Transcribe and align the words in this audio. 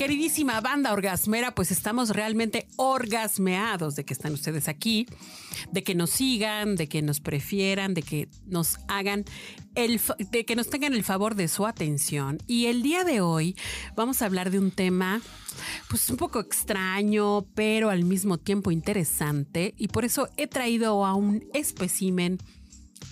Queridísima 0.00 0.62
banda 0.62 0.94
orgasmera, 0.94 1.54
pues 1.54 1.70
estamos 1.70 2.08
realmente 2.08 2.66
orgasmeados 2.76 3.96
de 3.96 4.06
que 4.06 4.14
están 4.14 4.32
ustedes 4.32 4.66
aquí, 4.66 5.06
de 5.72 5.82
que 5.82 5.94
nos 5.94 6.08
sigan, 6.08 6.74
de 6.74 6.88
que 6.88 7.02
nos 7.02 7.20
prefieran, 7.20 7.92
de 7.92 8.00
que 8.00 8.30
nos 8.46 8.78
hagan 8.88 9.26
el, 9.74 10.00
de 10.30 10.46
que 10.46 10.56
nos 10.56 10.70
tengan 10.70 10.94
el 10.94 11.04
favor 11.04 11.34
de 11.34 11.48
su 11.48 11.66
atención. 11.66 12.38
Y 12.46 12.64
el 12.64 12.80
día 12.80 13.04
de 13.04 13.20
hoy 13.20 13.56
vamos 13.94 14.22
a 14.22 14.24
hablar 14.24 14.50
de 14.50 14.58
un 14.58 14.70
tema 14.70 15.20
pues 15.90 16.08
un 16.08 16.16
poco 16.16 16.40
extraño, 16.40 17.42
pero 17.54 17.90
al 17.90 18.04
mismo 18.04 18.38
tiempo 18.38 18.70
interesante. 18.70 19.74
Y 19.76 19.88
por 19.88 20.06
eso 20.06 20.30
he 20.38 20.46
traído 20.46 21.04
a 21.04 21.14
un 21.14 21.44
espécimen 21.52 22.38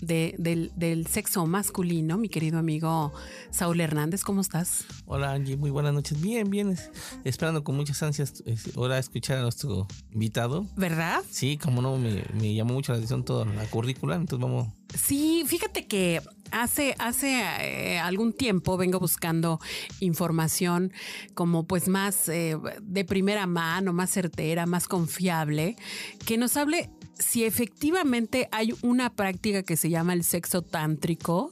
del, 0.01 1.07
sexo 1.09 1.47
masculino, 1.47 2.19
mi 2.19 2.29
querido 2.29 2.59
amigo 2.59 3.13
Saúl 3.51 3.81
Hernández. 3.81 4.23
¿Cómo 4.23 4.41
estás? 4.41 4.85
Hola 5.07 5.33
Angie, 5.33 5.57
muy 5.57 5.71
buenas 5.71 5.93
noches. 5.93 6.21
Bien, 6.21 6.49
bien. 6.51 6.77
Esperando 7.25 7.65
con 7.65 7.77
muchas 7.77 8.03
ansias 8.03 8.43
ahora 8.77 8.99
escuchar 8.99 9.39
a 9.39 9.43
nuestro 9.43 9.87
invitado. 10.13 10.67
¿Verdad? 10.77 11.23
Sí, 11.31 11.57
como 11.57 11.83
no, 11.83 11.97
me, 11.97 12.55
llamó 12.55 12.75
mucho 12.75 12.93
la 12.93 12.99
atención 12.99 13.25
toda 13.25 13.45
la 13.45 13.65
currícula, 13.67 14.17
entonces 14.17 14.43
vamos. 14.43 14.69
Sí, 14.95 15.45
fíjate 15.47 15.87
que 15.87 16.23
hace, 16.51 16.95
hace 16.99 17.43
eh, 17.61 17.99
algún 17.99 18.33
tiempo 18.33 18.77
vengo 18.77 18.99
buscando 18.99 19.61
información 20.01 20.93
como 21.35 21.67
pues 21.67 21.89
más 21.89 22.29
eh, 22.29 22.57
de 22.81 23.05
primera 23.05 23.47
mano, 23.47 23.93
más 23.93 24.11
certera, 24.11 24.67
más 24.67 24.89
confiable, 24.89 25.77
que 26.25 26.39
nos 26.39 26.57
hable 26.57 26.91
si 27.19 27.45
efectivamente 27.45 28.49
hay 28.53 28.75
una 28.83 29.11
práctica 29.11 29.63
que 29.63 29.77
se 29.77 29.91
llama 29.91 30.13
el 30.13 30.25
sexo 30.25 30.63
tántrico 30.63 31.51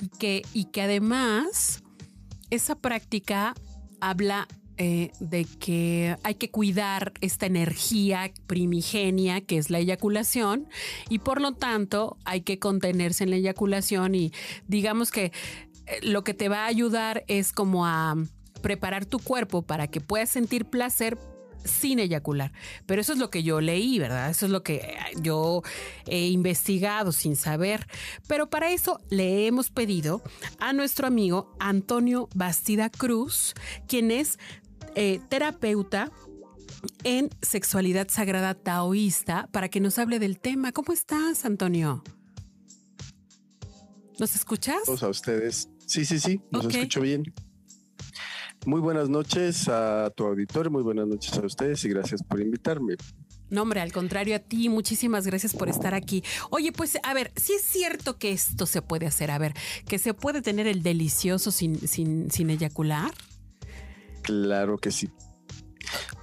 y 0.00 0.08
que, 0.08 0.42
y 0.52 0.66
que 0.66 0.82
además 0.82 1.82
esa 2.50 2.76
práctica 2.76 3.54
habla 4.00 4.46
eh, 4.78 5.10
de 5.20 5.46
que 5.58 6.16
hay 6.22 6.34
que 6.34 6.50
cuidar 6.50 7.14
esta 7.22 7.46
energía 7.46 8.30
primigenia 8.46 9.40
que 9.40 9.56
es 9.56 9.70
la 9.70 9.78
eyaculación 9.78 10.68
y 11.08 11.20
por 11.20 11.40
lo 11.40 11.54
tanto 11.54 12.18
hay 12.26 12.42
que 12.42 12.58
contenerse 12.58 13.24
en 13.24 13.30
la 13.30 13.36
eyaculación 13.36 14.14
y 14.14 14.32
digamos 14.68 15.10
que 15.10 15.32
eh, 15.86 16.00
lo 16.02 16.24
que 16.24 16.34
te 16.34 16.50
va 16.50 16.64
a 16.64 16.66
ayudar 16.66 17.24
es 17.26 17.52
como 17.52 17.86
a 17.86 18.16
preparar 18.60 19.06
tu 19.06 19.18
cuerpo 19.18 19.62
para 19.62 19.86
que 19.86 20.02
puedas 20.02 20.28
sentir 20.28 20.66
placer 20.66 21.16
sin 21.66 21.98
eyacular. 21.98 22.52
Pero 22.86 23.00
eso 23.00 23.12
es 23.12 23.18
lo 23.18 23.30
que 23.30 23.42
yo 23.42 23.60
leí, 23.60 23.98
¿verdad? 23.98 24.30
Eso 24.30 24.46
es 24.46 24.52
lo 24.52 24.62
que 24.62 24.76
eh, 24.76 24.96
yo 25.20 25.62
he 26.06 26.28
investigado 26.28 27.12
sin 27.12 27.36
saber. 27.36 27.86
Pero 28.26 28.48
para 28.48 28.70
eso 28.70 29.00
le 29.10 29.46
hemos 29.46 29.70
pedido 29.70 30.22
a 30.58 30.72
nuestro 30.72 31.06
amigo 31.06 31.54
Antonio 31.58 32.28
Bastida 32.34 32.90
Cruz, 32.90 33.54
quien 33.88 34.10
es 34.10 34.38
eh, 34.94 35.20
terapeuta 35.28 36.10
en 37.04 37.30
sexualidad 37.42 38.08
sagrada 38.08 38.54
taoísta, 38.54 39.48
para 39.52 39.68
que 39.68 39.80
nos 39.80 39.98
hable 39.98 40.18
del 40.18 40.38
tema. 40.38 40.72
¿Cómo 40.72 40.92
estás, 40.92 41.44
Antonio? 41.44 42.02
¿Nos 44.18 44.34
escuchas? 44.34 45.02
a 45.02 45.08
ustedes. 45.08 45.68
Sí, 45.86 46.04
sí, 46.04 46.18
sí, 46.18 46.40
nos 46.50 46.66
escucho 46.66 47.00
bien. 47.00 47.32
Muy 48.66 48.80
buenas 48.80 49.08
noches 49.08 49.68
a 49.68 50.10
tu 50.16 50.24
auditorio, 50.24 50.72
muy 50.72 50.82
buenas 50.82 51.06
noches 51.06 51.32
a 51.38 51.46
ustedes 51.46 51.84
y 51.84 51.88
gracias 51.88 52.20
por 52.24 52.40
invitarme. 52.40 52.96
No, 53.48 53.62
hombre, 53.62 53.80
al 53.80 53.92
contrario 53.92 54.34
a 54.34 54.40
ti, 54.40 54.68
muchísimas 54.68 55.24
gracias 55.24 55.54
por 55.54 55.68
estar 55.68 55.94
aquí. 55.94 56.24
Oye, 56.50 56.72
pues 56.72 56.98
a 57.04 57.14
ver, 57.14 57.30
si 57.36 57.52
es 57.52 57.62
cierto 57.62 58.18
que 58.18 58.32
esto 58.32 58.66
se 58.66 58.82
puede 58.82 59.06
hacer, 59.06 59.30
a 59.30 59.38
ver, 59.38 59.54
que 59.86 60.00
se 60.00 60.14
puede 60.14 60.42
tener 60.42 60.66
el 60.66 60.82
delicioso 60.82 61.52
sin, 61.52 61.78
sin, 61.86 62.28
sin 62.32 62.50
eyacular. 62.50 63.12
Claro 64.22 64.78
que 64.78 64.90
sí. 64.90 65.10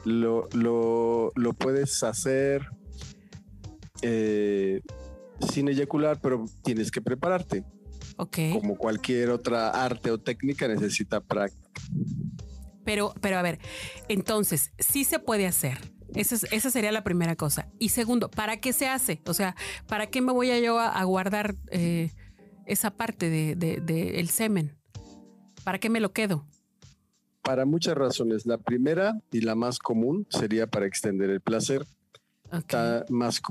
Lo, 0.04 0.50
lo, 0.52 1.32
lo 1.36 1.54
puedes 1.54 2.04
hacer 2.04 2.68
eh, 4.02 4.82
sin 5.50 5.70
eyacular, 5.70 6.20
pero 6.20 6.44
tienes 6.62 6.92
que 6.92 7.02
prepararte. 7.02 7.64
Ok. 8.18 8.38
Como 8.52 8.76
cualquier 8.76 9.30
otra 9.30 9.70
arte 9.70 10.12
o 10.12 10.18
técnica 10.20 10.68
necesita 10.68 11.22
práctica. 11.22 11.63
Pero, 12.86 13.14
pero 13.22 13.38
a 13.38 13.42
ver, 13.42 13.60
entonces, 14.08 14.72
sí 14.80 15.04
se 15.04 15.20
puede 15.20 15.48
hacer. 15.48 15.78
Esa, 16.16 16.36
esa 16.52 16.70
sería 16.70 16.92
la 16.92 17.04
primera 17.04 17.36
cosa. 17.36 17.70
Y 17.80 17.90
segundo, 17.90 18.30
¿para 18.30 18.58
qué 18.58 18.74
se 18.74 18.88
hace? 18.88 19.22
O 19.26 19.34
sea, 19.34 19.56
¿para 19.88 20.08
qué 20.08 20.22
me 20.22 20.32
voy 20.32 20.52
a 20.52 20.60
yo 20.60 20.80
a, 20.80 21.04
guardar 21.04 21.56
eh, 21.72 22.12
esa 22.66 22.92
parte 22.92 23.30
del 23.30 23.86
de, 23.86 24.20
el 24.20 24.30
semen? 24.30 24.78
¿Para 25.64 25.80
qué 25.80 25.90
me 25.90 26.00
lo 26.00 26.12
quedo? 26.12 26.46
Para 27.42 27.66
muchas 27.66 27.96
razones. 27.96 28.46
La 28.46 28.58
primera 28.58 29.18
y 29.32 29.42
la 29.42 29.56
más 29.56 29.80
común 29.80 30.28
sería 30.30 30.68
para 30.68 30.86
extender 30.86 31.30
el 31.30 31.42
placer 31.42 31.86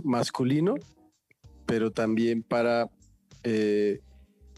masculino, 0.04 0.74
pero 1.66 1.90
también 1.90 2.42
para 2.42 2.90
eh, 3.42 4.00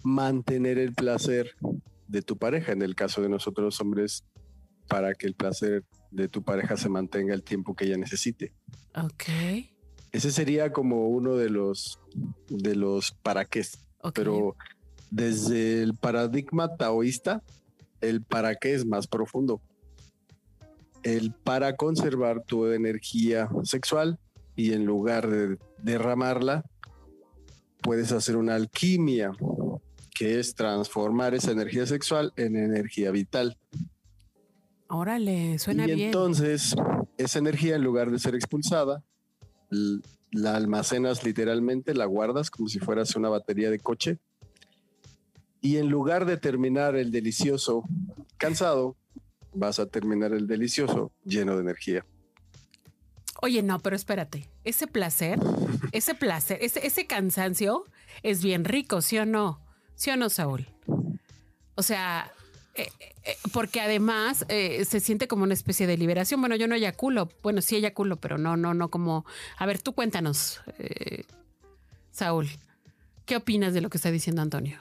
mantener 0.03 0.79
el 0.79 0.93
placer 0.93 1.57
de 2.15 2.23
tu 2.23 2.39
pareja. 2.39 2.73
En 2.73 2.83
el 2.83 2.95
caso 2.95 3.21
de 3.21 3.29
nosotros 3.29 3.65
los 3.65 3.81
hombres, 3.81 4.25
para 4.89 5.15
que 5.15 5.27
el 5.27 5.35
placer 5.35 5.85
de 6.11 6.29
tu 6.29 6.43
pareja 6.43 6.77
se 6.77 6.89
mantenga 6.89 7.35
el 7.35 7.43
tiempo 7.43 7.75
que 7.75 7.87
ella 7.87 7.97
necesite. 7.97 8.53
Ok. 8.95 9.25
Ese 10.13 10.31
sería 10.31 10.73
como 10.73 11.09
uno 11.09 11.35
de 11.35 11.51
los 11.51 11.99
de 12.49 12.77
los 12.77 13.11
para 13.11 13.45
qué. 13.45 13.65
Pero 14.15 14.55
desde 15.11 15.83
el 15.83 15.95
paradigma 15.95 16.77
taoísta, 16.77 17.43
el 18.01 18.23
para 18.23 18.55
qué 18.55 18.75
es 18.75 18.87
más 18.87 19.09
profundo. 19.09 19.61
El 21.03 21.33
para 21.33 21.75
conservar 21.75 22.45
tu 22.45 22.67
energía 22.67 23.49
sexual 23.65 24.19
y 24.55 24.73
en 24.73 24.85
lugar 24.85 25.29
de 25.29 25.59
derramarla, 25.83 26.65
puedes 27.83 28.13
hacer 28.13 28.37
una 28.37 28.55
alquimia 28.55 29.33
que 30.15 30.39
es 30.39 30.55
transformar 30.55 31.35
esa 31.35 31.51
energía 31.51 31.87
sexual 31.87 32.33
en 32.37 32.57
energía 32.57 33.11
vital. 33.11 33.59
Órale, 34.89 35.59
suena 35.59 35.85
y 35.85 35.95
bien. 35.95 36.01
Entonces, 36.07 36.75
esa 37.19 37.39
energía, 37.41 37.75
en 37.75 37.83
lugar 37.83 38.13
de 38.13 38.21
ser 38.21 38.37
expulsada, 38.37 39.03
la 40.31 40.55
almacenas 40.55 41.25
literalmente, 41.25 41.95
la 41.95 42.05
guardas 42.05 42.49
como 42.51 42.69
si 42.69 42.79
fueras 42.79 43.17
una 43.17 43.29
batería 43.29 43.71
de 43.71 43.81
coche. 43.81 44.19
Y 45.61 45.79
en 45.79 45.89
lugar 45.89 46.27
de 46.27 46.37
terminar 46.37 46.95
el 46.95 47.11
delicioso 47.11 47.83
cansado, 48.37 48.97
vas 49.53 49.81
a 49.81 49.87
terminar 49.87 50.33
el 50.33 50.47
delicioso 50.47 51.13
lleno 51.25 51.57
de 51.57 51.63
energía. 51.63 52.07
Oye, 53.43 53.63
no, 53.63 53.81
pero 53.81 53.97
espérate, 53.97 54.49
ese 54.63 54.87
placer, 54.87 55.41
ese 55.93 56.15
placer, 56.15 56.59
ese, 56.61 56.87
ese 56.87 57.07
cansancio 57.07 57.85
es 58.23 58.43
bien 58.43 58.65
rico, 58.65 59.03
¿sí 59.03 59.19
o 59.19 59.27
no? 59.27 59.64
¿Sí 59.95 60.11
o 60.11 60.17
no, 60.17 60.29
Saúl? 60.29 60.69
O 61.77 61.83
sea, 61.83 62.31
eh, 62.75 62.89
eh, 63.25 63.37
porque 63.53 63.81
además 63.81 64.45
eh, 64.49 64.85
se 64.85 65.01
siente 65.01 65.29
como 65.29 65.45
una 65.45 65.55
especie 65.55 65.87
de 65.87 65.97
liberación. 65.97 66.41
Bueno, 66.41 66.57
yo 66.57 66.67
no 66.67 66.75
eyaculo. 66.75 67.29
Bueno, 67.43 67.63
sí 67.63 67.77
eyaculo, 67.77 68.17
pero 68.17 68.39
no, 68.39 68.57
no, 68.57 68.75
no 68.75 68.91
como... 68.91 69.25
A 69.57 69.67
ver, 69.67 69.81
tú 69.81 69.93
cuéntanos, 69.93 70.61
Saúl. 72.11 72.49
¿Qué 73.25 73.37
opinas 73.37 73.73
de 73.73 73.81
lo 73.81 73.89
que 73.89 73.97
está 73.97 74.11
diciendo 74.11 74.43
Antonio? 74.43 74.79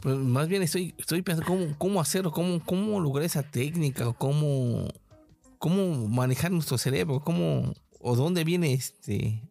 Pues 0.00 0.16
más 0.16 0.48
bien 0.48 0.62
estoy, 0.62 0.94
estoy 0.96 1.20
pensando 1.20 1.46
cómo, 1.46 1.76
cómo 1.76 2.00
hacerlo, 2.00 2.32
cómo, 2.32 2.64
cómo 2.64 2.98
lograr 2.98 3.26
esa 3.26 3.42
técnica, 3.42 4.08
o 4.08 4.14
cómo, 4.14 4.88
cómo 5.58 6.08
manejar 6.08 6.50
nuestro 6.50 6.78
cerebro, 6.78 7.20
cómo 7.20 7.74
o 8.00 8.16
dónde 8.16 8.44
viene 8.44 8.72
este 8.72 9.42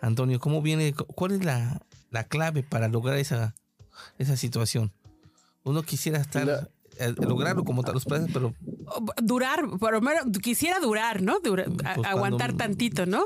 Antonio, 0.00 0.38
cómo 0.38 0.60
viene, 0.60 0.92
cuál 0.92 1.32
es 1.32 1.44
la, 1.44 1.80
la 2.10 2.24
clave 2.24 2.62
para 2.62 2.88
lograr 2.88 3.16
esa, 3.16 3.54
esa 4.18 4.36
situación. 4.36 4.92
Uno 5.64 5.82
quisiera 5.82 6.18
estar, 6.18 6.70
eh, 6.98 7.14
lograrlo 7.16 7.64
como 7.64 7.82
tal 7.82 7.94
los 7.94 8.04
planes, 8.04 8.30
pero... 8.32 8.54
Durar, 9.22 9.64
por 9.78 9.92
lo 9.92 10.00
menos 10.00 10.24
quisiera 10.42 10.78
durar, 10.78 11.22
¿no? 11.22 11.40
Pues 11.40 11.66
aguantar 12.04 12.54
tantito, 12.54 13.06
¿no? 13.06 13.24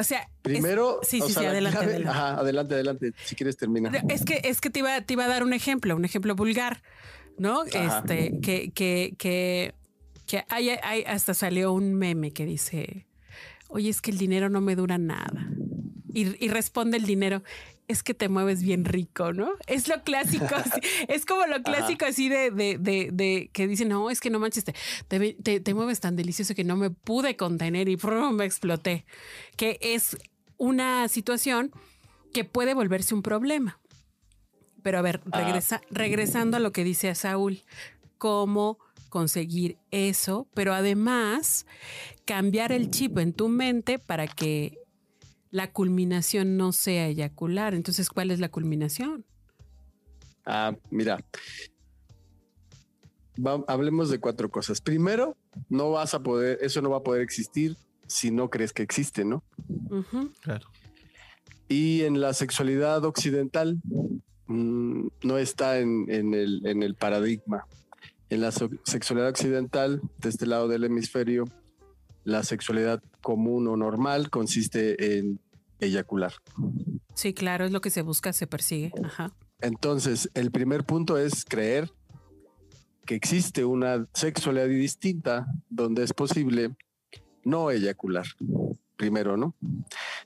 O 0.00 0.02
sea, 0.02 0.30
primero, 0.40 1.00
sí, 1.02 1.20
sí, 1.20 1.34
sí, 1.34 1.44
adelante, 1.44 1.78
adelante. 1.78 2.08
Ajá, 2.08 2.34
adelante, 2.40 2.74
adelante. 2.74 3.12
Si 3.22 3.34
quieres 3.34 3.58
termina. 3.58 3.90
Es 4.08 4.24
que 4.24 4.40
es 4.44 4.62
que 4.62 4.70
te 4.70 4.78
iba, 4.78 4.98
te 5.02 5.12
iba 5.12 5.26
a 5.26 5.28
dar 5.28 5.42
un 5.42 5.52
ejemplo, 5.52 5.94
un 5.94 6.06
ejemplo 6.06 6.34
vulgar, 6.34 6.82
¿no? 7.36 7.64
Este, 7.64 8.40
que, 8.40 8.70
que, 8.70 9.14
que, 9.18 9.74
que 10.26 10.44
hay, 10.48 10.70
hay, 10.70 11.02
hasta 11.02 11.34
salió 11.34 11.74
un 11.74 11.94
meme 11.94 12.32
que 12.32 12.46
dice, 12.46 13.08
oye, 13.68 13.90
es 13.90 14.00
que 14.00 14.10
el 14.10 14.16
dinero 14.16 14.48
no 14.48 14.62
me 14.62 14.74
dura 14.74 14.96
nada. 14.96 15.50
Y, 16.12 16.48
responde 16.48 16.96
el 16.96 17.04
dinero, 17.04 17.42
es 17.90 18.04
que 18.04 18.14
te 18.14 18.28
mueves 18.28 18.62
bien 18.62 18.84
rico, 18.84 19.32
¿no? 19.32 19.50
Es 19.66 19.88
lo 19.88 20.02
clásico, 20.02 20.46
es 21.08 21.26
como 21.26 21.44
lo 21.46 21.60
clásico 21.62 22.06
así 22.06 22.28
de, 22.28 22.52
de, 22.52 22.78
de, 22.78 23.50
que 23.52 23.66
dicen, 23.66 23.88
no, 23.88 24.10
es 24.10 24.20
que 24.20 24.30
no 24.30 24.38
manches, 24.38 24.64
te, 25.08 25.60
te, 25.60 25.74
mueves 25.74 25.98
tan 25.98 26.14
delicioso 26.14 26.54
que 26.54 26.62
no 26.62 26.76
me 26.76 26.90
pude 26.90 27.36
contener 27.36 27.88
y 27.88 27.98
me 28.32 28.44
exploté. 28.44 29.04
Que 29.56 29.78
es 29.80 30.16
una 30.56 31.08
situación 31.08 31.72
que 32.32 32.44
puede 32.44 32.74
volverse 32.74 33.12
un 33.12 33.22
problema. 33.22 33.80
Pero 34.82 34.98
a 34.98 35.02
ver, 35.02 35.20
ah. 35.32 35.40
regresa, 35.40 35.80
regresando 35.90 36.58
a 36.58 36.60
lo 36.60 36.70
que 36.70 36.84
dice 36.84 37.08
a 37.08 37.16
Saúl, 37.16 37.62
cómo 38.18 38.78
conseguir 39.08 39.78
eso, 39.90 40.46
pero 40.54 40.74
además 40.74 41.66
cambiar 42.24 42.70
el 42.70 42.92
chip 42.92 43.18
en 43.18 43.32
tu 43.32 43.48
mente 43.48 43.98
para 43.98 44.28
que 44.28 44.79
la 45.50 45.72
culminación 45.72 46.56
no 46.56 46.72
sea 46.72 47.06
eyacular. 47.06 47.74
Entonces, 47.74 48.08
¿cuál 48.08 48.30
es 48.30 48.40
la 48.40 48.50
culminación? 48.50 49.24
Ah, 50.46 50.74
mira. 50.90 51.18
hablemos 53.66 54.10
de 54.10 54.18
cuatro 54.18 54.50
cosas. 54.50 54.80
Primero, 54.80 55.36
no 55.68 55.90
vas 55.90 56.14
a 56.14 56.22
poder, 56.22 56.58
eso 56.60 56.80
no 56.82 56.90
va 56.90 56.98
a 56.98 57.02
poder 57.02 57.22
existir 57.22 57.76
si 58.06 58.30
no 58.30 58.50
crees 58.50 58.72
que 58.72 58.82
existe, 58.82 59.24
¿no? 59.24 59.44
Claro. 60.40 60.68
Y 61.68 62.02
en 62.02 62.20
la 62.20 62.34
sexualidad 62.34 63.04
occidental 63.04 63.80
mm, 64.46 65.06
no 65.22 65.38
está 65.38 65.78
en, 65.78 66.08
el, 66.10 66.66
en 66.66 66.82
el 66.82 66.94
paradigma. 66.96 67.66
En 68.28 68.40
la 68.40 68.52
sexualidad 68.52 69.28
occidental, 69.28 70.00
de 70.18 70.28
este 70.28 70.46
lado 70.46 70.68
del 70.68 70.84
hemisferio, 70.84 71.44
la 72.24 72.42
sexualidad 72.42 73.02
común 73.22 73.66
o 73.68 73.76
normal 73.76 74.30
consiste 74.30 75.18
en 75.18 75.40
eyacular. 75.80 76.32
Sí, 77.14 77.34
claro, 77.34 77.64
es 77.64 77.72
lo 77.72 77.80
que 77.80 77.90
se 77.90 78.02
busca, 78.02 78.32
se 78.32 78.46
persigue. 78.46 78.92
Ajá. 79.04 79.34
Entonces, 79.60 80.30
el 80.34 80.50
primer 80.50 80.84
punto 80.84 81.18
es 81.18 81.44
creer 81.44 81.90
que 83.06 83.14
existe 83.14 83.64
una 83.64 84.06
sexualidad 84.14 84.68
distinta 84.68 85.46
donde 85.68 86.02
es 86.04 86.12
posible 86.12 86.76
no 87.44 87.70
eyacular. 87.70 88.26
Primero, 88.96 89.36
¿no? 89.36 89.54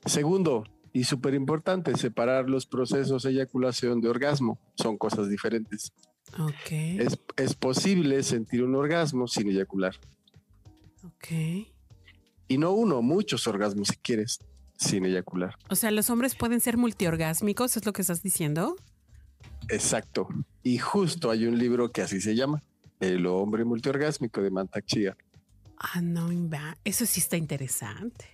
Segundo, 0.05 0.65
y 0.93 1.05
súper 1.05 1.33
importante, 1.33 1.95
separar 1.97 2.49
los 2.49 2.65
procesos 2.65 3.23
de 3.23 3.31
eyaculación 3.31 4.01
de 4.01 4.09
orgasmo. 4.09 4.59
Son 4.75 4.97
cosas 4.97 5.29
diferentes. 5.29 5.93
Es, 6.69 7.19
es 7.37 7.55
posible 7.55 8.23
sentir 8.23 8.63
un 8.63 8.75
orgasmo 8.75 9.27
sin 9.27 9.49
eyacular. 9.49 9.95
Ok. 11.03 11.74
Y 12.47 12.57
no 12.57 12.71
uno, 12.71 13.01
muchos 13.01 13.47
orgasmos 13.47 13.89
si 13.89 13.97
quieres, 13.97 14.39
sin 14.77 15.05
eyacular. 15.05 15.55
O 15.69 15.75
sea, 15.75 15.91
los 15.91 16.09
hombres 16.09 16.35
pueden 16.35 16.59
ser 16.59 16.77
multiorgásmicos, 16.77 17.77
¿es 17.77 17.85
lo 17.85 17.93
que 17.93 18.01
estás 18.01 18.21
diciendo? 18.21 18.75
Exacto. 19.69 20.27
Y 20.63 20.77
justo 20.77 21.31
hay 21.31 21.45
un 21.45 21.57
libro 21.57 21.91
que 21.91 22.01
así 22.01 22.21
se 22.21 22.35
llama, 22.35 22.61
El 22.99 23.25
hombre 23.25 23.65
multiorgásmico 23.65 24.41
de 24.41 24.51
Mantak 24.51 24.85
Chia. 24.85 25.17
Ah, 25.77 26.01
no, 26.01 26.29
eso 26.83 27.05
sí 27.05 27.19
está 27.19 27.37
interesante. 27.37 28.25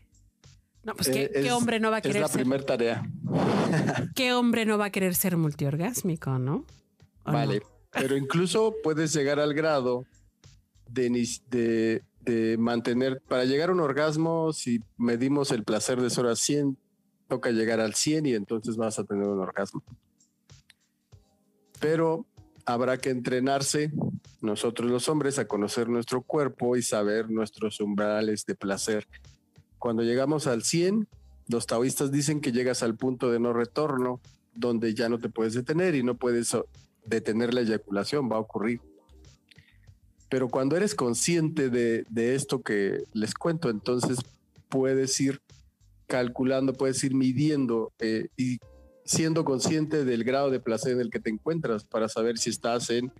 No, 0.84 0.96
pues 0.96 1.10
¿qué, 1.10 1.30
eh, 1.34 1.52
hombre 1.52 1.80
no 1.80 1.92
va 1.92 1.98
a 1.98 2.02
querer 2.02 2.24
Es 2.24 2.30
la 2.30 2.34
primera 2.34 2.66
tarea. 2.66 3.04
¿Qué 4.16 4.34
hombre 4.34 4.66
no 4.66 4.78
va 4.78 4.86
a 4.86 4.90
querer 4.90 5.14
ser 5.16 5.38
multiorgásmico, 5.38 6.40
no? 6.40 6.66
Vale. 7.24 7.62
Pero 7.92 8.18
incluso 8.18 8.74
puedes 8.84 9.14
llegar 9.14 9.40
al 9.40 9.54
grado 9.54 10.06
de, 10.90 11.10
de, 11.50 12.04
mantener, 12.58 13.22
para 13.28 13.46
llegar 13.46 13.70
a 13.70 13.74
un 13.74 13.80
orgasmo, 13.80 14.54
si 14.54 14.82
medimos 14.98 15.52
el 15.52 15.64
placer 15.64 16.02
de 16.02 16.10
0 16.10 16.30
a 16.30 16.36
100, 16.36 16.78
toca 17.28 17.52
llegar 17.52 17.80
al 17.80 17.96
100 17.96 18.26
y 18.26 18.34
entonces 18.34 18.78
vas 18.78 19.00
a 19.00 19.04
tener 19.04 19.28
un 19.28 19.40
orgasmo. 19.40 19.84
Pero 21.80 22.26
habrá 22.66 22.98
que 22.98 23.10
entrenarse 23.10 23.92
nosotros 24.42 24.90
los 24.92 25.08
hombres 25.10 25.40
a 25.40 25.48
conocer 25.48 25.90
nuestro 25.90 26.22
cuerpo 26.22 26.76
y 26.76 26.82
saber 26.82 27.30
nuestros 27.30 27.80
umbrales 27.80 28.46
de 28.46 28.56
placer. 28.56 29.08
Cuando 29.80 30.04
llegamos 30.04 30.48
al 30.48 30.64
100, 30.64 31.08
los 31.48 31.68
taoístas 31.68 32.12
dicen 32.12 32.42
que 32.42 32.52
llegas 32.52 32.84
al 32.84 32.96
punto 32.96 33.32
de 33.32 33.40
no 33.40 33.54
retorno, 33.54 34.20
donde 34.54 34.94
ya 34.94 35.10
no 35.10 35.20
te 35.20 35.30
puedes 35.30 35.54
detener 35.54 35.96
y 35.96 36.04
no 36.04 36.16
puedes 36.16 36.56
detener 37.06 37.54
la 37.54 37.62
eyaculación, 37.62 38.30
va 38.32 38.36
a 38.36 38.40
ocurrir. 38.40 38.82
Pero 40.32 40.48
cuando 40.48 40.78
eres 40.78 40.96
consciente 40.96 41.70
de, 41.70 42.06
esto 42.34 42.62
que 42.62 43.04
les 43.12 43.34
cuento, 43.34 43.70
entonces 43.70 44.18
puedes 44.70 45.20
ir 45.20 45.42
calculando, 46.08 46.72
puedes 46.72 47.04
ir 47.04 47.14
midiendo 47.14 47.92
eh, 48.00 48.30
y 48.38 48.60
siendo 49.04 49.44
consciente 49.44 50.06
del 50.06 50.24
grado 50.24 50.50
de 50.50 50.62
placer 50.62 50.94
en 50.94 51.02
el 51.02 51.10
que 51.10 51.20
te 51.20 51.30
encuentras 51.30 51.84
para 51.84 52.08
saber 52.08 52.38
si 52.38 52.50
estás 52.50 52.90
en 52.92 53.12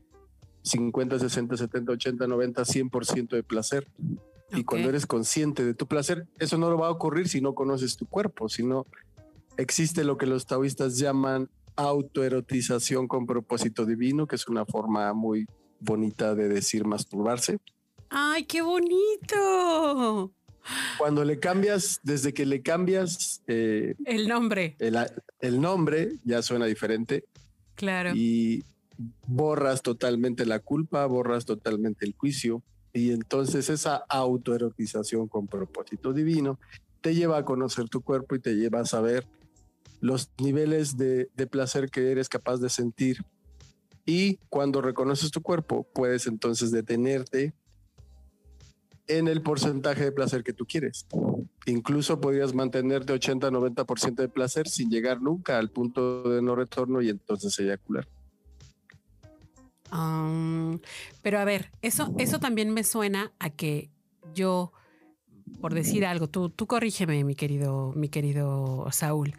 50, 0.62 1.20
60, 1.20 1.58
70, 1.58 1.92
80, 1.92 2.28
90, 2.28 2.62
100% 2.62 3.30
de 3.36 3.44
placer. 3.44 3.90
Y 4.52 4.64
cuando 4.64 4.88
eres 4.88 5.06
consciente 5.06 5.66
de 5.66 5.74
tu 5.74 5.88
placer, 5.88 6.28
eso 6.40 6.58
no 6.58 6.70
lo 6.70 6.78
va 6.78 6.88
a 6.88 6.92
ocurrir 6.92 7.28
si 7.28 7.42
no 7.42 7.56
conoces 7.56 7.98
tu 7.98 8.06
cuerpo, 8.06 8.48
si 8.48 8.64
no 8.64 8.86
existe 9.58 10.06
lo 10.06 10.18
que 10.18 10.28
los 10.28 10.46
taoístas 10.46 10.98
llaman 10.98 11.50
autoerotización 11.76 13.10
con 13.10 13.26
propósito 13.26 13.86
divino, 13.86 14.28
que 14.28 14.38
es 14.38 14.48
una 14.48 14.66
forma 14.66 15.12
muy 15.12 15.46
bonita 15.82 16.36
de 16.36 16.48
decir 16.48 16.86
masturbarse. 16.86 17.58
¡Ay, 18.10 18.46
qué 18.46 18.62
bonito! 18.62 20.34
Cuando 20.98 21.26
le 21.26 21.40
cambias, 21.40 22.00
desde 22.04 22.34
que 22.34 22.46
le 22.46 22.62
cambias 22.62 23.42
eh, 23.48 23.96
el 24.06 24.28
nombre, 24.28 24.76
el, 24.80 25.62
nombre 25.62 26.12
ya 26.24 26.42
suena 26.42 26.66
diferente. 26.66 27.26
Claro. 27.76 28.12
Y 28.14 28.64
borras 29.26 29.82
totalmente 29.82 30.46
la 30.46 30.60
culpa, 30.60 31.06
borras 31.08 31.46
totalmente 31.46 32.06
el 32.06 32.14
juicio. 32.16 32.62
Y 32.94 33.12
entonces 33.12 33.70
esa 33.70 33.96
autoerotización 34.10 35.28
con 35.28 35.48
propósito 35.48 36.14
divino 36.14 36.60
te 37.00 37.16
lleva 37.16 37.38
a 37.38 37.46
conocer 37.46 37.90
tu 37.90 38.02
cuerpo 38.02 38.36
y 38.36 38.40
te 38.40 38.56
lleva 38.56 38.82
a 38.82 38.86
saber 38.86 39.26
los 40.00 40.30
niveles 40.38 40.98
de, 40.98 41.30
de 41.36 41.48
placer 41.48 41.90
que 41.90 42.12
eres 42.12 42.30
capaz 42.30 42.58
de 42.58 42.70
sentir. 42.70 43.26
Y 44.06 44.38
cuando 44.50 44.82
reconoces 44.82 45.32
tu 45.32 45.42
cuerpo, 45.42 45.88
puedes 45.94 46.28
entonces 46.28 46.72
detenerte 46.72 47.54
en 49.08 49.28
el 49.28 49.42
porcentaje 49.42 50.04
de 50.04 50.12
placer 50.12 50.44
que 50.44 50.54
tú 50.54 50.66
quieres. 50.66 51.06
Incluso 51.66 52.20
podrías 52.20 52.54
mantenerte 52.54 53.14
80-90% 53.14 54.16
de 54.16 54.30
placer 54.30 54.68
sin 54.68 54.90
llegar 54.90 55.22
nunca 55.22 55.58
al 55.58 55.70
punto 55.70 56.24
de 56.24 56.42
no 56.42 56.56
retorno 56.56 57.02
y 57.02 57.10
entonces 57.10 57.58
eyacular. 57.60 58.08
Pero 61.22 61.40
a 61.40 61.46
ver, 61.46 61.72
eso, 61.82 62.16
eso 62.18 62.40
también 62.40 62.74
me 62.74 62.84
suena 62.84 63.34
a 63.40 63.50
que 63.50 63.92
yo, 64.34 64.72
por 65.60 65.74
decir 65.74 66.06
algo, 66.06 66.28
tú, 66.28 66.50
tú 66.50 66.66
corrígeme, 66.66 67.24
mi 67.26 67.36
querido, 67.36 67.92
mi 67.94 68.08
querido 68.08 68.88
Saúl 68.92 69.36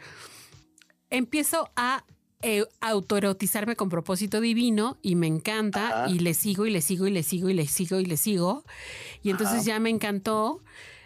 empiezo 1.13 1.71
a 1.77 2.05
eh, 2.43 2.67
autoerotizarme 2.81 3.77
con 3.77 3.89
propósito 3.89 4.41
divino 4.41 4.99
y 5.01 5.15
me 5.15 5.27
encanta 5.27 6.07
y 6.09 6.19
le 6.19 6.35
sigo 6.35 6.67
y 6.67 6.71
le 6.71 6.81
sigo 6.81 7.07
y 7.07 7.11
le 7.11 7.23
sigo 7.23 7.49
y 7.49 7.55
le 7.55 7.67
sigo 7.67 8.01
y 8.01 8.05
le 8.05 8.17
sigo. 8.17 8.65
Y 9.23 9.31
entonces 9.31 9.65
ya 9.65 9.79
me 9.79 9.91
encantó 9.91 10.61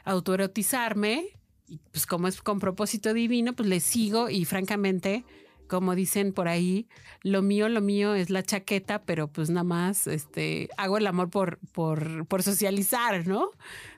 autoerotizarme 0.04 1.26
y 1.68 1.80
pues 1.90 2.06
como 2.06 2.28
es 2.28 2.40
con 2.40 2.58
propósito 2.58 3.12
divino, 3.12 3.52
pues 3.52 3.68
le 3.68 3.80
sigo 3.80 4.30
y 4.30 4.44
francamente, 4.44 5.24
como 5.66 5.94
dicen 5.94 6.32
por 6.32 6.48
ahí, 6.48 6.88
lo 7.22 7.42
mío, 7.42 7.68
lo 7.68 7.80
mío 7.80 8.14
es 8.14 8.30
la 8.30 8.42
chaqueta, 8.42 9.02
pero 9.02 9.28
pues 9.28 9.50
nada 9.50 9.64
más 9.64 10.06
este, 10.06 10.68
hago 10.76 10.96
el 10.96 11.06
amor 11.06 11.28
por, 11.28 11.58
por, 11.72 12.26
por 12.26 12.42
socializar, 12.42 13.26
¿no? 13.26 13.50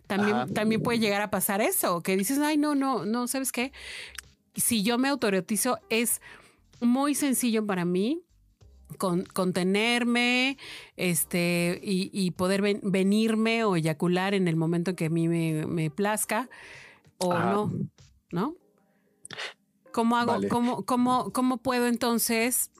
También, 0.06 0.54
también 0.54 0.82
puede 0.82 0.98
llegar 0.98 1.20
a 1.20 1.30
pasar 1.30 1.60
eso, 1.60 2.02
que 2.02 2.16
dices, 2.16 2.38
ay, 2.38 2.56
no, 2.56 2.74
no, 2.74 3.04
no, 3.04 3.28
¿sabes 3.28 3.52
qué? 3.52 3.72
si 4.58 4.82
yo 4.82 4.98
me 4.98 5.08
autoretizo, 5.08 5.78
es 5.88 6.20
muy 6.80 7.14
sencillo 7.14 7.66
para 7.66 7.84
mí 7.84 8.22
contenerme 8.96 10.56
este, 10.96 11.78
y, 11.82 12.30
poder 12.32 12.80
venirme 12.82 13.64
o 13.64 13.76
eyacular 13.76 14.34
en 14.34 14.48
el 14.48 14.56
momento 14.56 14.96
que 14.96 15.06
a 15.06 15.10
mí 15.10 15.28
me, 15.28 15.90
plazca 15.90 16.48
o 17.18 17.34
no, 17.34 17.72
¿no? 18.32 18.56
¿Cómo 19.92 20.16
hago, 20.16 20.36
cómo, 20.48 20.84
cómo, 20.84 21.32
cómo 21.32 21.58
puedo 21.58 21.86
entonces 21.86 22.70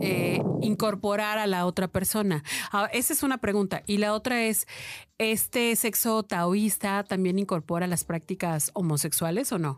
eh, 0.00 0.42
incorporar 0.62 1.38
a 1.38 1.46
la 1.46 1.66
otra 1.66 1.88
persona? 1.88 2.42
Ah, 2.72 2.88
esa 2.92 3.12
es 3.12 3.22
una 3.22 3.38
pregunta. 3.38 3.82
Y 3.86 3.98
la 3.98 4.14
otra 4.14 4.44
es, 4.44 4.66
¿este 5.18 5.76
sexo 5.76 6.22
taoísta 6.22 7.04
también 7.04 7.38
incorpora 7.38 7.86
las 7.86 8.04
prácticas 8.04 8.70
homosexuales 8.74 9.52
o 9.52 9.58
no? 9.58 9.76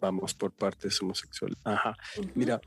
Vamos 0.00 0.34
por 0.34 0.52
partes 0.52 1.00
homosexuales. 1.00 1.58
Ajá. 1.64 1.96
Mira, 2.34 2.60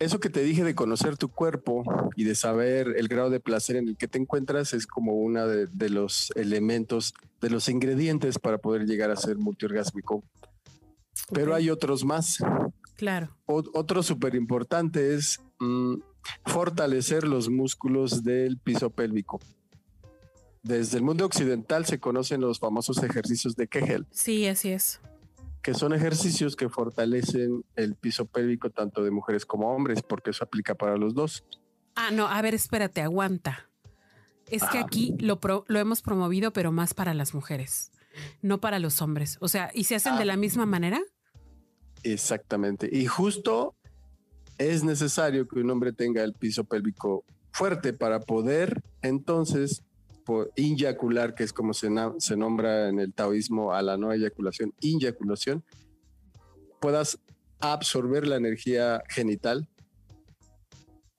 eso 0.00 0.18
que 0.18 0.30
te 0.30 0.42
dije 0.42 0.64
de 0.64 0.74
conocer 0.74 1.18
tu 1.18 1.28
cuerpo 1.28 1.84
y 2.16 2.24
de 2.24 2.34
saber 2.34 2.94
el 2.96 3.06
grado 3.06 3.28
de 3.28 3.38
placer 3.38 3.76
en 3.76 3.86
el 3.86 3.98
que 3.98 4.08
te 4.08 4.18
encuentras 4.18 4.72
es 4.72 4.86
como 4.86 5.12
uno 5.12 5.46
de, 5.46 5.90
los 5.90 6.32
elementos, 6.36 7.12
de 7.40 7.50
los 7.50 7.68
ingredientes 7.68 8.38
para 8.38 8.56
poder 8.56 8.86
llegar 8.86 9.10
a 9.10 9.16
ser 9.16 9.36
multiorgásmico. 9.36 10.24
Pero 11.32 11.54
hay 11.54 11.68
otros 11.68 12.04
más. 12.04 12.38
Claro. 12.96 13.36
otro 13.46 14.02
súper 14.02 14.34
importante 14.34 15.14
es 15.14 15.38
mm, 15.58 15.96
fortalecer 16.46 17.28
los 17.28 17.50
músculos 17.50 18.24
del 18.24 18.58
piso 18.58 18.88
pélvico. 18.90 19.38
Desde 20.62 20.96
el 20.96 21.02
mundo 21.02 21.26
occidental 21.26 21.84
se 21.84 22.00
conocen 22.00 22.40
los 22.40 22.58
famosos 22.58 23.02
ejercicios 23.02 23.54
de 23.54 23.68
Kegel. 23.68 24.06
Sí, 24.10 24.46
así 24.46 24.70
es 24.70 25.00
que 25.62 25.74
son 25.74 25.92
ejercicios 25.92 26.56
que 26.56 26.68
fortalecen 26.68 27.64
el 27.76 27.94
piso 27.94 28.26
pélvico 28.26 28.70
tanto 28.70 29.04
de 29.04 29.10
mujeres 29.10 29.44
como 29.44 29.74
hombres, 29.74 30.02
porque 30.02 30.30
eso 30.30 30.44
aplica 30.44 30.74
para 30.74 30.96
los 30.96 31.14
dos. 31.14 31.44
Ah, 31.94 32.10
no, 32.10 32.28
a 32.28 32.40
ver, 32.42 32.54
espérate, 32.54 33.02
aguanta. 33.02 33.68
Es 34.46 34.64
que 34.64 34.78
aquí 34.78 35.14
lo, 35.20 35.38
lo 35.66 35.78
hemos 35.78 36.02
promovido, 36.02 36.52
pero 36.52 36.72
más 36.72 36.94
para 36.94 37.14
las 37.14 37.34
mujeres, 37.34 37.92
no 38.42 38.60
para 38.60 38.78
los 38.78 39.00
hombres. 39.00 39.38
O 39.40 39.48
sea, 39.48 39.70
¿y 39.74 39.84
se 39.84 39.94
hacen 39.94 40.16
de 40.16 40.24
la 40.24 40.34
ah. 40.34 40.38
misma 40.38 40.66
manera? 40.66 41.00
Exactamente. 42.02 42.88
Y 42.90 43.06
justo 43.06 43.76
es 44.58 44.82
necesario 44.82 45.46
que 45.46 45.60
un 45.60 45.70
hombre 45.70 45.92
tenga 45.92 46.24
el 46.24 46.34
piso 46.34 46.64
pélvico 46.64 47.24
fuerte 47.52 47.92
para 47.92 48.20
poder 48.20 48.82
entonces 49.02 49.82
inyacular, 50.56 51.34
que 51.34 51.44
es 51.44 51.52
como 51.52 51.74
se, 51.74 51.88
se 52.18 52.36
nombra 52.36 52.88
en 52.88 52.98
el 53.00 53.12
taoísmo 53.12 53.72
a 53.72 53.82
la 53.82 53.96
no 53.96 54.12
eyaculación, 54.12 54.74
inyaculación, 54.80 55.64
puedas 56.80 57.18
absorber 57.60 58.26
la 58.26 58.36
energía 58.36 59.02
genital. 59.08 59.68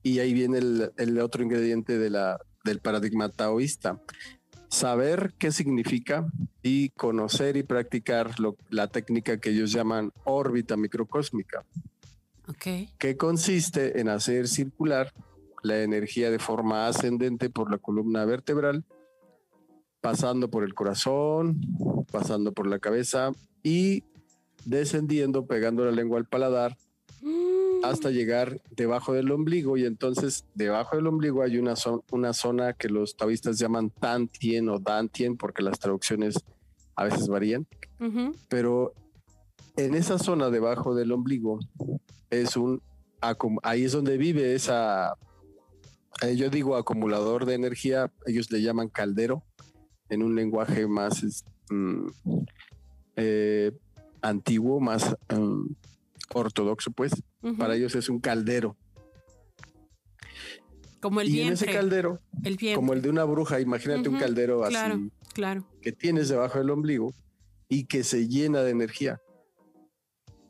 Y 0.03 0.19
ahí 0.19 0.33
viene 0.33 0.57
el, 0.57 1.19
otro 1.19 1.43
ingrediente 1.43 1.97
de 1.97 2.09
la, 2.09 2.39
del 2.63 2.79
paradigma 2.79 3.29
taoísta. 3.29 4.01
Saber 4.69 5.33
qué 5.37 5.51
significa 5.51 6.25
y 6.63 6.89
conocer 6.89 7.57
y 7.57 7.63
practicar 7.63 8.35
la 8.69 8.87
técnica 8.87 9.37
que 9.37 9.51
ellos 9.51 9.71
llaman 9.71 10.11
órbita 10.23 10.75
microcósmica. 10.77 11.63
Que 12.97 13.17
consiste 13.17 13.99
en 13.99 14.09
hacer 14.09 14.47
circular 14.47 15.13
la 15.61 15.83
energía 15.83 16.31
de 16.31 16.39
forma 16.39 16.87
ascendente 16.87 17.49
por 17.49 17.69
la 17.69 17.77
columna 17.77 18.25
vertebral 18.25 18.83
pasando 20.01 20.49
por 20.49 20.63
el 20.63 20.73
corazón, 20.73 21.61
pasando 22.11 22.51
por 22.51 22.67
la 22.67 22.79
cabeza 22.79 23.31
y 23.63 24.03
descendiendo, 24.65 25.45
pegando 25.45 25.85
la 25.85 25.91
lengua 25.91 26.17
al 26.17 26.25
paladar 26.25 26.77
mm. 27.21 27.85
hasta 27.85 28.09
llegar 28.09 28.61
debajo 28.71 29.13
del 29.13 29.31
ombligo. 29.31 29.77
Y 29.77 29.85
entonces 29.85 30.45
debajo 30.55 30.95
del 30.95 31.07
ombligo 31.07 31.43
hay 31.43 31.57
una, 31.57 31.75
una 32.11 32.33
zona 32.33 32.73
que 32.73 32.89
los 32.89 33.15
taoístas 33.15 33.59
llaman 33.59 33.91
tantien 33.91 34.69
o 34.69 34.79
dantien 34.79 35.37
porque 35.37 35.63
las 35.63 35.79
traducciones 35.79 36.35
a 36.95 37.05
veces 37.05 37.27
varían, 37.27 37.65
pero 38.49 38.93
en 39.77 39.95
esa 39.95 40.19
zona 40.19 40.49
debajo 40.49 40.93
del 40.93 41.11
ombligo 41.11 41.59
es 42.29 42.57
un 42.57 42.81
ahí 43.63 43.85
es 43.85 43.91
donde 43.93 44.17
vive 44.17 44.55
esa 44.55 45.13
eh, 46.21 46.35
yo 46.35 46.49
digo 46.49 46.75
acumulador 46.75 47.45
de 47.45 47.55
energía, 47.55 48.11
ellos 48.25 48.51
le 48.51 48.61
llaman 48.61 48.89
caldero 48.89 49.43
en 50.11 50.21
un 50.21 50.35
lenguaje 50.35 50.85
más 50.87 51.43
mm, 51.69 52.07
eh, 53.15 53.71
antiguo, 54.21 54.79
más 54.79 55.15
mm, 55.29 55.67
ortodoxo, 56.33 56.91
pues. 56.91 57.13
Para 57.57 57.75
ellos 57.75 57.95
es 57.95 58.07
un 58.09 58.19
caldero. 58.19 58.75
Como 60.99 61.21
el 61.21 61.29
y 61.29 61.41
en 61.41 61.53
ese 61.53 61.65
caldero, 61.65 62.19
el 62.43 62.59
como 62.75 62.93
el 62.93 63.01
de 63.01 63.09
una 63.09 63.23
bruja, 63.23 63.59
imagínate 63.59 64.07
un 64.07 64.19
caldero 64.19 64.63
así 64.63 64.75
claro. 65.33 65.65
que 65.81 65.91
tienes 65.91 66.29
debajo 66.29 66.59
del 66.59 66.69
ombligo 66.69 67.11
y 67.67 67.85
que 67.85 68.03
se 68.03 68.27
llena 68.27 68.61
de 68.61 68.69
energía. 68.69 69.19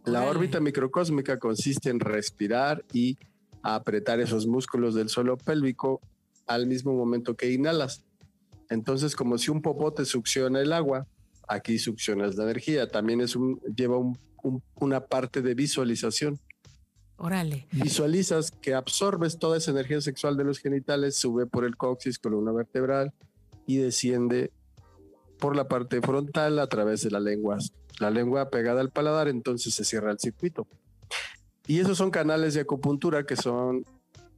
La 0.04 0.24
órbita 0.24 0.60
microcósmica 0.60 1.40
consiste 1.40 1.90
en 1.90 2.02
respirar 2.02 2.84
y 2.92 3.18
apretar 3.62 4.20
esos 4.20 4.46
músculos 4.46 4.96
del 4.96 5.08
suelo 5.08 5.38
pélvico 5.38 6.02
al 6.48 6.68
mismo 6.68 6.94
momento 6.94 7.38
que 7.38 7.52
inhalas. 7.52 8.04
Entonces, 8.72 9.18
como 9.18 9.38
si 9.38 9.52
un 9.52 9.62
popote 9.62 10.06
succiona 10.06 10.62
el 10.62 10.72
agua, 10.72 11.06
aquí 11.46 11.78
succionas 11.78 12.36
la 12.36 12.46
energía. 12.46 12.88
También 12.88 13.20
es 13.20 13.36
un, 13.36 13.60
lleva 13.76 13.98
una 14.76 15.02
parte 15.02 15.42
de 15.42 15.54
visualización. 15.54 16.40
Órale. 17.18 17.68
Visualizas 17.74 18.50
que 18.50 18.74
absorbes 18.74 19.38
toda 19.38 19.58
esa 19.58 19.72
energía 19.72 20.00
sexual 20.00 20.38
de 20.38 20.46
los 20.46 20.60
genitales, 20.60 21.18
sube 21.18 21.46
por 21.46 21.66
el 21.66 21.76
coxis, 21.76 22.18
columna 22.18 22.54
vertebral 22.54 23.14
y 23.68 23.78
desciende 23.78 24.52
por 25.38 25.58
la 25.58 25.68
parte 25.68 26.02
frontal 26.02 26.58
a 26.58 26.68
través 26.68 27.02
de 27.02 27.12
la 27.12 27.20
lengua. 27.20 27.58
La 28.00 28.10
lengua 28.10 28.50
pegada 28.50 28.80
al 28.80 28.90
paladar, 28.90 29.28
entonces 29.28 29.76
se 29.76 29.84
cierra 29.84 30.12
el 30.12 30.20
circuito. 30.20 30.66
Y 31.68 31.82
esos 31.82 31.98
son 31.98 32.10
canales 32.10 32.54
de 32.54 32.62
acupuntura 32.62 33.26
que 33.26 33.36
son 33.36 33.84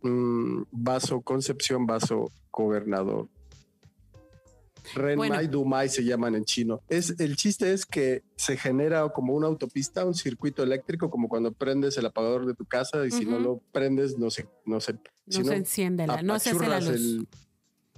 mm, 0.01 0.63
vaso 0.71 1.21
concepción, 1.21 1.85
vaso 1.85 2.31
gobernador. 2.51 3.27
Renmai, 4.93 5.47
Dumai 5.47 5.89
se 5.89 6.03
llaman 6.03 6.35
en 6.35 6.45
chino. 6.45 6.81
Es, 6.89 7.19
el 7.19 7.35
chiste 7.35 7.73
es 7.73 7.85
que 7.85 8.23
se 8.35 8.57
genera 8.57 9.07
como 9.09 9.33
una 9.33 9.47
autopista, 9.47 10.05
un 10.05 10.13
circuito 10.13 10.63
eléctrico, 10.63 11.09
como 11.09 11.27
cuando 11.29 11.51
prendes 11.51 11.97
el 11.97 12.05
apagador 12.05 12.45
de 12.45 12.53
tu 12.53 12.65
casa 12.65 13.05
y 13.05 13.11
si 13.11 13.25
no 13.25 13.39
lo 13.39 13.61
prendes, 13.71 14.17
no 14.17 14.29
se, 14.29 14.47
no 14.65 14.79
se, 14.79 14.93
no 14.93 15.43
se 15.43 15.55
enciende 15.55 16.07
la, 16.07 16.21
no 16.21 16.37
se 16.39 16.51
hace 16.51 16.67
la 16.67 16.79
luz. 16.79 17.25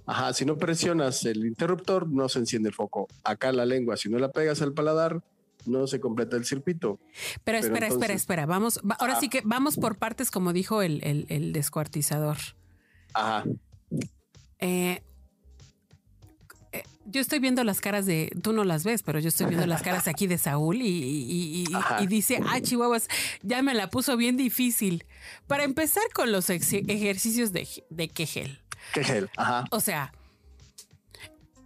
ajá, 0.05 0.33
si 0.33 0.45
no 0.45 0.57
presionas 0.57 1.25
el 1.25 1.45
interruptor, 1.45 2.07
no 2.07 2.29
se 2.29 2.39
enciende 2.39 2.69
el 2.69 2.75
foco. 2.75 3.07
Acá 3.23 3.51
la 3.51 3.65
lengua, 3.65 3.97
si 3.97 4.09
no 4.09 4.19
la 4.19 4.31
pegas 4.31 4.61
al 4.61 4.73
paladar, 4.73 5.23
no 5.65 5.87
se 5.87 5.99
completa 5.99 6.37
el 6.37 6.45
circuito. 6.45 6.99
Pero, 7.43 7.57
espera, 7.57 7.87
espera, 7.87 8.13
espera. 8.13 8.45
Vamos, 8.45 8.79
ahora 8.99 9.19
sí 9.19 9.29
que 9.29 9.41
vamos 9.43 9.77
por 9.77 9.97
partes, 9.97 10.29
como 10.29 10.53
dijo 10.53 10.81
el, 10.81 11.03
el, 11.03 11.25
el 11.29 11.53
descuartizador. 11.53 12.37
Ajá. 13.13 13.45
Eh, 14.59 15.01
yo 17.15 17.21
estoy 17.21 17.39
viendo 17.39 17.63
las 17.63 17.79
caras 17.79 18.05
de, 18.05 18.29
tú 18.43 18.51
no 18.51 18.65
las 18.65 18.83
ves, 18.83 19.01
pero 19.01 19.19
yo 19.19 19.29
estoy 19.29 19.45
viendo 19.47 19.65
las 19.65 19.81
caras 19.81 20.09
aquí 20.09 20.27
de 20.27 20.37
Saúl 20.37 20.81
y, 20.81 21.65
dice, 22.09 22.41
ah, 22.45 22.59
chihuahuas, 22.59 23.07
ya 23.41 23.61
me 23.61 23.73
la 23.73 23.89
puso 23.89 24.17
bien 24.17 24.35
difícil. 24.35 25.05
Para 25.47 25.63
empezar 25.63 26.03
con 26.13 26.33
los 26.33 26.49
ejercicios 26.49 27.53
de, 27.53 27.67
de 27.89 28.09
Kegel. 28.09 28.59
Kegel, 28.93 29.29
ajá. 29.37 29.63
O 29.71 29.79
sea, 29.79 30.11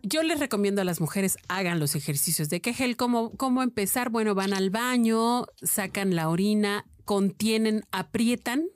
yo 0.04 0.22
les 0.22 0.40
recomiendo 0.40 0.84
a 0.84 0.86
las 0.86 1.02
mujeres 1.02 1.38
hagan 1.48 1.80
los 1.80 1.96
ejercicios 1.96 2.50
de 2.50 2.62
Kegel. 2.62 2.96
¿Cómo, 2.96 3.32
cómo 3.32 3.64
empezar? 3.64 4.12
Bueno, 4.12 4.36
van 4.36 4.54
al 4.54 4.70
baño, 4.70 5.48
sacan 5.64 6.16
la 6.16 6.30
orina, 6.30 6.86
contienen, 7.06 7.86
aprietan 7.92 8.68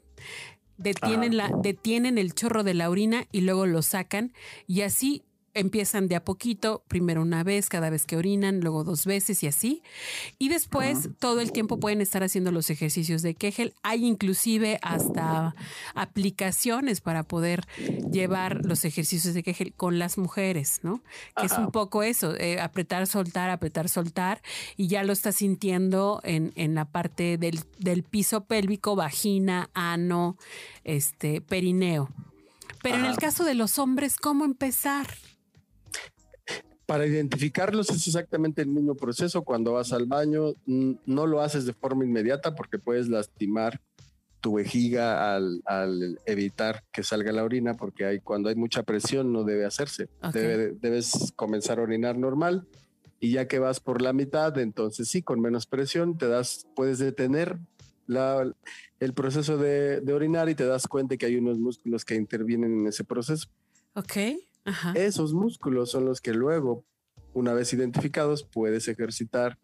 detienen, 0.78 1.38
la, 1.38 1.52
detienen 1.62 2.18
el 2.18 2.34
chorro 2.34 2.64
de 2.64 2.74
la 2.74 2.90
orina 2.90 3.28
y 3.32 3.42
luego 3.42 3.68
lo 3.68 3.84
sacan 3.84 4.34
y 4.68 4.82
así 4.82 5.24
empiezan 5.54 6.08
de 6.08 6.16
a 6.16 6.24
poquito, 6.24 6.84
primero 6.88 7.22
una 7.22 7.44
vez, 7.44 7.70
cada 7.70 7.90
vez 7.90 8.06
que 8.06 8.18
orinan, 8.18 8.60
luego 8.62 8.84
dos 8.84 9.06
veces 9.06 9.44
y 9.44 9.48
así. 9.48 9.82
Y 10.40 10.50
después 10.50 11.10
todo 11.20 11.42
el 11.42 11.52
tiempo 11.52 11.80
pueden 11.80 12.02
estar 12.02 12.24
haciendo 12.24 12.52
los 12.52 12.70
ejercicios 12.70 13.22
de 13.22 13.36
Kegel. 13.36 13.74
Hay 13.84 14.06
inclusive 14.06 14.80
hasta 14.82 15.56
aplicaciones 15.96 17.02
para 17.02 17.24
poder 17.24 17.66
llevar 18.12 18.66
los 18.66 18.86
ejercicios 18.86 19.34
de 19.34 19.44
Kegel 19.44 19.74
con 19.74 20.00
las 20.00 20.18
mujeres, 20.18 20.80
¿no? 20.84 21.02
Que 21.36 21.46
es 21.46 21.54
un 21.54 21.72
poco 21.72 22.04
eso, 22.04 22.36
eh, 22.36 22.60
apretar, 22.60 23.06
soltar, 23.08 23.50
apretar, 23.50 23.90
soltar. 23.90 24.42
Y 24.76 24.88
ya 24.88 25.04
lo 25.04 25.14
estás 25.14 25.36
sintiendo 25.36 26.20
en, 26.24 26.52
en 26.56 26.76
la 26.76 26.86
parte 26.86 27.38
del, 27.38 27.60
del 27.78 28.04
piso 28.04 28.46
pélvico, 28.46 28.96
vagina, 28.96 29.70
ano, 29.74 30.38
este, 30.84 31.42
perineo. 31.42 32.10
Pero 32.82 32.98
en 32.98 33.06
el 33.06 33.16
caso 33.16 33.46
de 33.46 33.54
los 33.54 33.80
hombres, 33.80 34.18
¿cómo 34.18 34.44
empezar? 34.44 35.08
Para 36.86 37.06
identificarlos 37.06 37.90
es 37.90 38.08
exactamente 38.08 38.62
el 38.62 38.68
mismo 38.68 38.96
proceso. 38.96 39.44
Cuando 39.44 39.74
vas 39.74 39.94
al 39.94 40.06
baño, 40.06 40.54
no 40.66 41.28
lo 41.28 41.42
haces 41.42 41.66
de 41.66 41.74
forma 41.74 42.04
inmediata 42.04 42.56
porque 42.56 42.80
puedes 42.80 43.08
lastimar 43.08 43.80
tu 44.42 44.56
vejiga 44.56 45.36
al, 45.36 46.20
evitar 46.26 46.84
que 46.92 47.02
salga 47.02 47.32
la 47.32 47.46
orina, 47.46 47.76
porque 47.76 48.06
hay, 48.06 48.20
cuando 48.20 48.50
hay 48.50 48.56
mucha 48.56 48.84
presión 48.84 49.32
no 49.32 49.46
debe 49.46 49.66
hacerse. 49.66 50.10
debes 50.34 51.32
comenzar 51.38 51.80
a 51.80 51.84
orinar 51.84 52.18
normal 52.18 52.68
y 53.22 53.32
ya 53.32 53.48
que 53.48 53.60
vas 53.60 53.80
por 53.80 54.02
la 54.02 54.12
mitad, 54.12 54.58
entonces 54.58 55.08
sí, 55.08 55.22
con 55.22 55.40
menos 55.40 55.66
presión, 55.66 56.18
te 56.18 56.28
das, 56.28 56.68
puedes 56.76 57.00
detener 57.00 57.58
el 59.00 59.14
proceso 59.14 59.58
de, 59.58 60.02
de, 60.02 60.14
orinar 60.14 60.50
y 60.50 60.56
te 60.56 60.66
das 60.66 60.90
cuenta 60.90 61.16
que 61.16 61.28
hay 61.28 61.38
unos 61.38 61.58
músculos 61.58 62.04
que 62.04 62.16
intervienen 62.16 62.82
en 62.82 62.88
ese 62.88 63.06
proceso. 63.06 63.48
Ok. 63.96 64.18
Esos 64.96 65.34
músculos 65.34 65.92
son 65.92 66.06
los 66.06 66.22
que 66.22 66.34
luego, 66.34 66.86
una 67.34 67.54
vez 67.54 67.74
identificados, 67.74 68.44
puedes 68.44 68.88
ejercitar, 68.88 69.60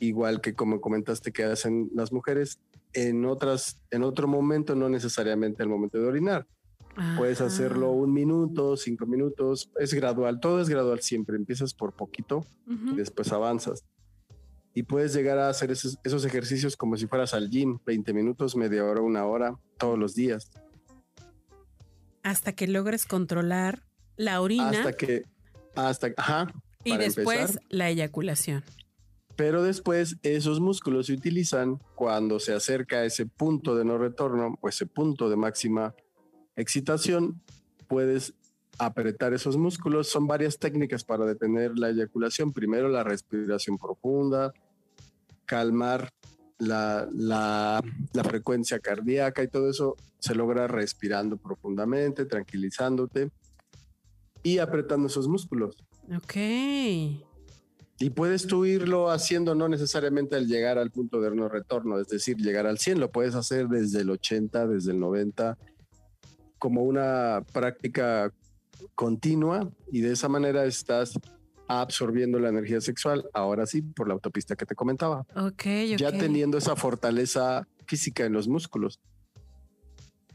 igual 0.00 0.40
que 0.40 0.54
como 0.54 0.80
comentaste 0.80 1.32
que 1.32 1.44
hacen 1.44 1.90
las 1.94 2.12
mujeres, 2.12 2.60
en 2.92 3.24
otras, 3.24 3.82
en 3.90 4.02
otro 4.02 4.26
momento, 4.26 4.74
no 4.74 4.88
necesariamente 4.88 5.62
el 5.62 5.68
momento 5.68 5.98
de 5.98 6.06
orinar. 6.06 6.46
Puedes 7.18 7.42
hacerlo 7.42 7.90
un 7.90 8.14
minuto, 8.14 8.74
cinco 8.78 9.04
minutos, 9.04 9.70
es 9.78 9.92
gradual, 9.92 10.40
todo 10.40 10.62
es 10.62 10.70
gradual 10.70 11.00
siempre, 11.00 11.36
empiezas 11.36 11.74
por 11.74 11.92
poquito 11.92 12.46
y 12.66 12.96
después 12.96 13.32
avanzas. 13.32 13.84
Y 14.72 14.82
puedes 14.84 15.14
llegar 15.14 15.38
a 15.38 15.50
hacer 15.50 15.70
esos, 15.70 15.98
esos, 16.04 16.24
ejercicios 16.24 16.76
como 16.76 16.96
si 16.96 17.06
fueras 17.06 17.34
al 17.34 17.50
gym, 17.50 17.78
20 17.84 18.14
minutos, 18.14 18.56
media 18.56 18.84
hora, 18.84 19.02
una 19.02 19.26
hora, 19.26 19.58
todos 19.78 19.98
los 19.98 20.14
días. 20.14 20.50
Hasta 22.22 22.52
que 22.52 22.66
logres 22.66 23.06
controlar 23.06 23.85
la 24.16 24.40
orina. 24.40 24.70
Hasta 24.70 24.92
que, 24.92 25.22
hasta, 25.74 26.08
ajá. 26.16 26.52
Y 26.84 26.96
después 26.96 27.58
la 27.68 27.90
eyaculación. 27.90 28.64
Pero 29.36 29.62
después 29.62 30.16
esos 30.22 30.60
músculos 30.60 31.06
se 31.06 31.12
utilizan 31.12 31.78
cuando 31.94 32.40
se 32.40 32.54
acerca 32.54 32.98
a 32.98 33.04
ese 33.04 33.26
punto 33.26 33.76
de 33.76 33.84
no 33.84 33.98
retorno 33.98 34.58
o 34.60 34.68
ese 34.68 34.86
punto 34.86 35.28
de 35.28 35.36
máxima 35.36 35.94
excitación. 36.56 37.42
Puedes 37.86 38.34
apretar 38.78 39.34
esos 39.34 39.58
músculos. 39.58 40.08
Son 40.08 40.26
varias 40.26 40.58
técnicas 40.58 41.04
para 41.04 41.26
detener 41.26 41.78
la 41.78 41.90
eyaculación. 41.90 42.52
Primero 42.52 42.88
la 42.88 43.04
respiración 43.04 43.76
profunda, 43.76 44.54
calmar 45.44 46.10
la, 46.58 47.06
la, 47.12 47.82
la, 48.14 48.24
frecuencia 48.24 48.78
cardíaca 48.78 49.42
y 49.42 49.48
todo 49.48 49.68
eso 49.68 49.96
se 50.18 50.34
logra 50.34 50.66
respirando 50.66 51.36
profundamente, 51.36 52.24
tranquilizándote 52.24 53.30
y 54.42 54.58
apretando 54.58 55.08
esos 55.08 55.28
músculos. 55.28 55.76
Ok. 56.14 56.36
Y 57.98 58.10
puedes 58.10 58.46
tú 58.46 58.66
irlo 58.66 59.10
haciendo 59.10 59.54
no 59.54 59.68
necesariamente 59.68 60.36
al 60.36 60.46
llegar 60.46 60.78
al 60.78 60.90
punto 60.90 61.20
de 61.20 61.34
no 61.34 61.48
retorno, 61.48 61.98
es 61.98 62.08
decir, 62.08 62.36
llegar 62.36 62.66
al 62.66 62.78
100, 62.78 63.00
lo 63.00 63.10
puedes 63.10 63.34
hacer 63.34 63.68
desde 63.68 64.02
el 64.02 64.10
80, 64.10 64.66
desde 64.66 64.92
el 64.92 65.00
90, 65.00 65.56
como 66.58 66.82
una 66.82 67.42
práctica 67.52 68.32
continua 68.94 69.70
y 69.90 70.00
de 70.00 70.12
esa 70.12 70.28
manera 70.28 70.66
estás 70.66 71.18
absorbiendo 71.68 72.38
la 72.38 72.50
energía 72.50 72.80
sexual, 72.80 73.28
ahora 73.32 73.66
sí, 73.66 73.82
por 73.82 74.08
la 74.08 74.14
autopista 74.14 74.56
que 74.56 74.66
te 74.66 74.74
comentaba. 74.74 75.26
Ok, 75.34 75.64
Ya 75.96 76.12
teniendo 76.12 76.58
esa 76.58 76.76
fortaleza 76.76 77.66
física 77.86 78.24
en 78.24 78.32
los 78.32 78.46
músculos. 78.46 79.00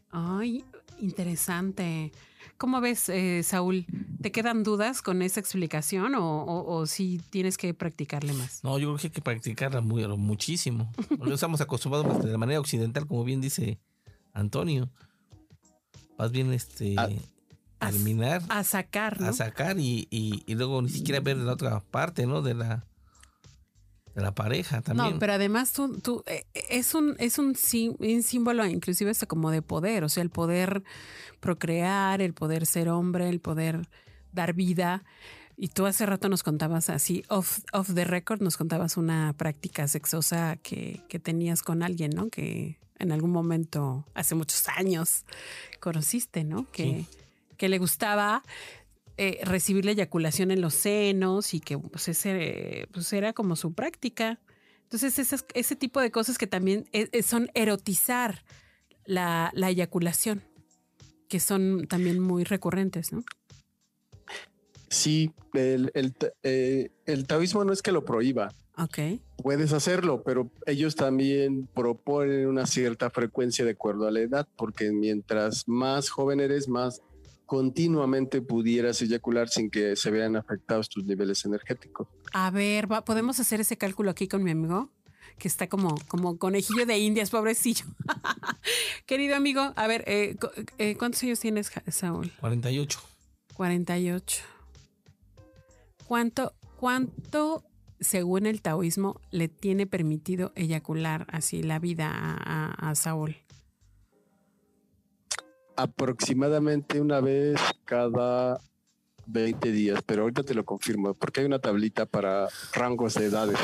Ay, 0.10 0.66
interesante. 1.02 2.12
¿Cómo 2.58 2.80
ves, 2.80 3.10
eh, 3.10 3.42
Saúl? 3.44 3.86
¿Te 4.22 4.32
quedan 4.32 4.64
dudas 4.64 5.02
con 5.02 5.22
esa 5.22 5.40
explicación 5.40 6.14
o, 6.16 6.86
si 6.86 7.20
tienes 7.30 7.58
que 7.58 7.74
practicarle 7.74 8.34
más? 8.34 8.64
No, 8.64 8.78
yo 8.78 8.90
creo 8.90 8.98
que 8.98 9.08
hay 9.08 9.12
que 9.12 9.22
practicarla 9.22 9.82
muy, 9.82 10.08
muchísimo. 10.18 10.92
No 11.18 11.34
estamos 11.34 11.60
acostumbrados 11.62 12.24
de 12.24 12.38
manera 12.38 12.60
occidental, 12.60 13.08
como 13.08 13.24
bien 13.24 13.42
dice 13.42 13.80
Antonio. 14.34 14.90
Más 16.18 16.32
bien 16.32 16.54
este, 16.54 16.96
a, 17.00 17.10
eliminar. 17.90 18.44
A 18.50 18.64
sacar, 18.64 19.20
¿no? 19.20 19.28
A 19.28 19.34
sacar 19.34 19.80
y, 19.80 20.08
y, 20.12 20.54
luego 20.54 20.84
ni 20.84 20.90
siquiera 20.90 21.20
ver 21.20 21.38
la 21.38 21.54
otra 21.54 21.80
parte, 21.80 22.28
¿no? 22.28 22.44
De 22.44 22.54
la, 22.54 22.86
de 24.16 24.22
la 24.22 24.34
pareja 24.34 24.82
también. 24.82 25.14
No, 25.14 25.20
pero 25.20 25.34
además 25.34 25.72
tú, 25.74 26.00
tú 26.00 26.24
eh, 26.28 26.46
es 26.54 26.96
un 26.96 27.16
es 27.20 27.38
un, 27.38 27.56
un 28.00 28.24
símbolo 28.24 28.66
inclusive 28.66 29.12
hasta 29.12 29.26
como 29.26 29.52
de 29.52 29.62
poder, 29.62 30.04
o 30.04 30.10
sea, 30.10 30.24
el 30.24 30.30
poder 30.30 30.84
procrear, 31.40 32.22
el 32.22 32.34
poder 32.34 32.66
ser 32.66 32.90
hombre, 32.90 33.30
el 33.30 33.40
poder 33.40 33.88
dar 34.32 34.54
vida. 34.54 35.04
Y 35.58 35.68
tú 35.68 35.86
hace 35.86 36.06
rato 36.06 36.28
nos 36.28 36.42
contabas 36.42 36.90
así, 36.90 37.24
off, 37.28 37.60
off 37.72 37.94
the 37.94 38.04
record, 38.04 38.42
nos 38.42 38.58
contabas 38.58 38.98
una 38.98 39.34
práctica 39.38 39.88
sexosa 39.88 40.56
que, 40.56 41.04
que 41.08 41.20
tenías 41.20 41.62
con 41.62 41.84
alguien, 41.84 42.12
¿no? 42.16 42.30
Que 42.30 42.80
en 42.98 43.12
algún 43.12 43.32
momento, 43.32 44.08
hace 44.16 44.34
muchos 44.34 44.68
años, 44.70 45.26
conociste, 45.80 46.44
¿no? 46.44 46.72
Que, 46.72 47.06
que 47.58 47.70
le 47.70 47.78
gustaba 47.78 48.44
eh, 49.24 49.40
recibir 49.44 49.86
la 49.86 49.92
eyaculación 49.92 50.50
en 50.50 50.62
los 50.62 50.74
senos 50.74 51.54
y 51.54 51.60
que 51.60 51.78
pues, 51.78 52.08
ese, 52.08 52.88
pues 52.92 53.14
era 53.14 53.34
como 53.34 53.56
su 53.56 53.72
práctica. 53.72 54.40
Entonces, 54.82 55.20
ese, 55.20 55.36
ese 55.54 55.76
tipo 55.76 56.02
de 56.02 56.10
cosas 56.10 56.40
que 56.40 56.48
también 56.48 56.90
eh, 56.92 57.08
eh, 57.12 57.22
son 57.22 57.52
erotizar 57.54 58.44
la, 59.06 59.52
la, 59.54 59.70
eyaculación, 59.70 60.42
que 61.30 61.40
son 61.40 61.86
también 61.88 62.20
muy 62.20 62.46
recurrentes, 62.46 63.14
¿no? 63.14 63.24
Sí, 64.90 65.32
el, 65.54 65.92
el, 65.94 66.92
el 67.06 67.28
taoísmo 67.28 67.64
no 67.64 67.74
es 67.74 67.84
que 67.84 67.92
lo 67.92 68.04
prohíba. 68.04 68.52
Ok. 68.76 69.22
Puedes 69.38 69.72
hacerlo, 69.72 70.24
pero 70.24 70.50
ellos 70.66 70.96
también 70.96 71.68
proponen 71.68 72.48
una 72.48 72.66
cierta 72.66 73.12
frecuencia 73.12 73.66
de 73.66 73.72
acuerdo 73.72 74.08
a 74.08 74.12
la 74.12 74.22
edad, 74.22 74.48
porque 74.56 74.92
mientras 74.92 75.68
más 75.68 76.10
joven 76.10 76.40
eres, 76.40 76.68
más 76.68 77.04
continuamente 77.52 78.42
pudieras 78.42 79.02
eyacular 79.02 79.50
sin 79.50 79.70
que 79.70 79.98
se 79.98 80.10
vean 80.10 80.38
afectados 80.38 80.88
tus 80.88 81.04
niveles 81.04 81.44
energéticos. 81.44 82.08
A 82.32 82.50
ver, 82.50 82.88
¿podemos 83.06 83.42
hacer 83.42 83.60
ese 83.60 83.76
cálculo 83.76 84.10
aquí 84.10 84.30
con 84.30 84.42
mi 84.42 84.52
amigo? 84.52 84.90
Que 85.38 85.50
está 85.50 85.68
como, 85.68 86.00
como 86.08 86.38
conejillo 86.38 86.86
de 86.86 86.98
indias, 87.00 87.30
pobrecillo. 87.30 87.84
Querido 89.06 89.36
amigo, 89.36 89.74
a 89.76 89.86
ver, 89.86 90.06
eh, 90.08 90.38
eh, 90.78 90.96
¿cuántos 90.96 91.24
años 91.24 91.42
tienes, 91.42 91.74
Saúl? 91.90 92.32
48. 92.40 93.02
48. 93.54 94.44
¿Cuánto, 96.08 96.54
cuánto, 96.78 97.66
según 98.00 98.46
el 98.46 98.62
taoísmo, 98.62 99.20
le 99.30 99.50
tiene 99.50 99.88
permitido 99.88 100.54
eyacular 100.56 101.28
así 101.30 101.64
la 101.64 101.80
vida 101.80 102.12
a 102.14 102.96
Saúl? 102.96 103.36
Aproximadamente 105.82 107.02
una 107.02 107.22
vez 107.22 107.60
cada 107.86 108.60
20 109.28 109.72
días, 109.72 110.02
pero 110.06 110.24
ahorita 110.24 110.44
te 110.44 110.54
lo 110.54 110.66
confirmo, 110.66 111.14
porque 111.14 111.42
hay 111.42 111.46
una 111.46 111.60
tablita 111.60 112.06
para 112.06 112.48
rangos 112.74 113.16
de 113.16 113.26
edades, 113.26 113.58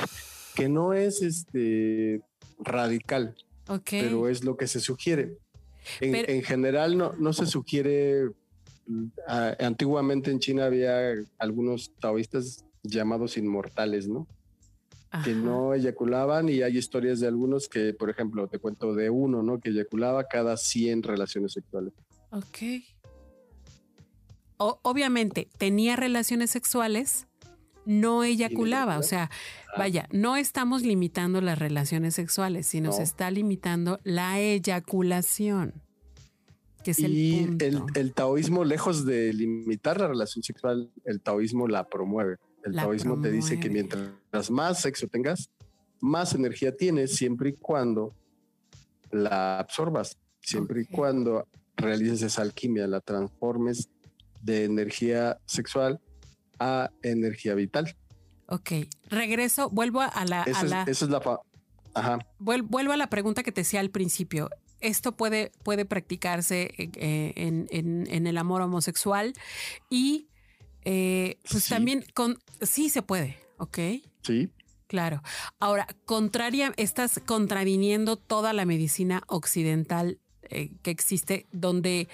que 0.56 0.70
no 0.70 0.94
es 0.94 1.22
este 1.22 2.22
radical, 2.60 3.36
pero 3.90 4.30
es 4.30 4.44
lo 4.44 4.58
que 4.58 4.68
se 4.68 4.80
sugiere. 4.80 5.38
En, 6.02 6.44
general 6.44 6.98
no, 6.98 7.14
no 7.18 7.34
se 7.34 7.46
sugiere, 7.46 8.32
antiguamente 9.60 10.32
en 10.32 10.40
China 10.40 10.66
había 10.66 11.14
algunos 11.38 11.92
taoístas 12.00 12.66
llamados 12.84 13.38
inmortales, 13.38 14.08
¿no? 14.08 14.28
que 15.24 15.34
no 15.34 15.74
eyaculaban 15.74 16.50
y 16.50 16.62
hay 16.62 16.78
historias 16.78 17.20
de 17.20 17.28
algunos 17.28 17.70
que, 17.70 17.94
por 17.94 18.10
ejemplo, 18.10 18.48
te 18.48 18.60
cuento 18.60 18.94
de 18.94 19.10
uno, 19.10 19.42
¿no? 19.42 19.60
Que 19.60 19.70
eyaculaba 19.70 20.26
cada 20.26 20.58
100 20.58 21.04
relaciones 21.04 21.54
sexuales. 21.54 21.94
Ok. 22.32 22.84
obviamente, 24.58 25.50
tenía 25.58 25.96
relaciones 25.96 26.52
sexuales, 26.52 27.28
no 27.86 28.24
eyaculaba. 28.24 29.00
O 29.00 29.04
sea, 29.04 29.32
vaya, 29.78 30.08
no 30.12 30.36
estamos 30.36 30.84
limitando 30.84 31.42
las 31.42 31.58
relaciones 31.58 32.16
sexuales, 32.16 32.68
sino 32.68 32.92
se 32.92 33.04
está 33.04 33.32
limitando 33.32 34.00
la 34.04 34.40
eyaculación. 34.40 35.74
Que 36.84 36.92
es 36.92 37.00
el, 37.00 37.58
el, 37.96 38.13
taoísmo, 38.13 38.63
lejos 38.63 39.06
de 39.06 39.34
limitar 39.34 40.00
la 40.00 40.08
relación 40.08 40.44
sexual, 40.44 40.90
el 41.06 41.22
taoísmo 41.22 41.68
la 41.68 41.88
promueve. 41.88 42.38
El 42.63 42.76
taoísmo 42.76 43.20
te 43.22 43.32
dice 43.32 43.60
que 43.60 43.70
mientras 43.70 44.52
más 44.52 44.82
sexo 44.82 45.08
tengas, 45.08 45.50
más 46.00 46.34
energía 46.34 46.76
tienes, 46.76 47.16
siempre 47.16 47.50
y 47.50 47.54
cuando 47.54 48.13
la 49.12 49.60
absorbas, 49.60 50.18
siempre 50.42 50.82
y 50.82 50.86
cuando 50.86 51.48
realices 51.78 52.22
esa 52.22 52.42
alquimia, 52.42 52.88
la 52.88 53.00
transformes 53.00 53.90
de 54.42 54.66
energía 54.66 55.40
sexual 55.46 56.02
a 56.60 56.92
energía 57.04 57.54
vital. 57.54 57.96
Ok, 58.48 58.72
regreso, 59.06 59.70
vuelvo 59.70 60.02
a 60.02 60.26
la... 60.26 60.44
Esa, 60.44 60.84
es, 60.88 61.02
la... 61.02 61.22
Ajá. 61.94 62.20
Vuelvo 62.40 62.92
a 62.92 62.98
la 62.98 63.10
pregunta 63.10 63.44
que 63.44 63.52
te 63.52 63.62
decía 63.62 63.80
al 63.80 63.90
principio. 63.90 64.50
Esto 64.80 65.18
puede, 65.18 65.52
puede 65.63 65.86
practicarse 65.86 66.74
eh, 66.78 67.34
en, 67.36 68.28
el 68.28 68.38
amor 68.38 68.62
homosexual 68.62 69.34
y 69.90 70.28
eh, 70.86 71.40
pues 71.50 71.68
también 71.68 72.06
con... 72.13 72.38
Sí 72.62 72.90
se 72.90 73.02
puede, 73.02 73.38
¿ok? 73.58 73.78
Sí. 74.24 74.50
Claro. 74.88 75.22
Ahora, 75.60 75.88
contraria, 76.06 76.74
estás 76.78 77.20
contraviniendo 77.26 78.16
toda 78.16 78.54
la 78.54 78.66
medicina 78.66 79.24
occidental 79.28 80.20
eh, 80.50 80.72
que 80.82 80.92
existe 80.92 81.48
donde 81.52 82.08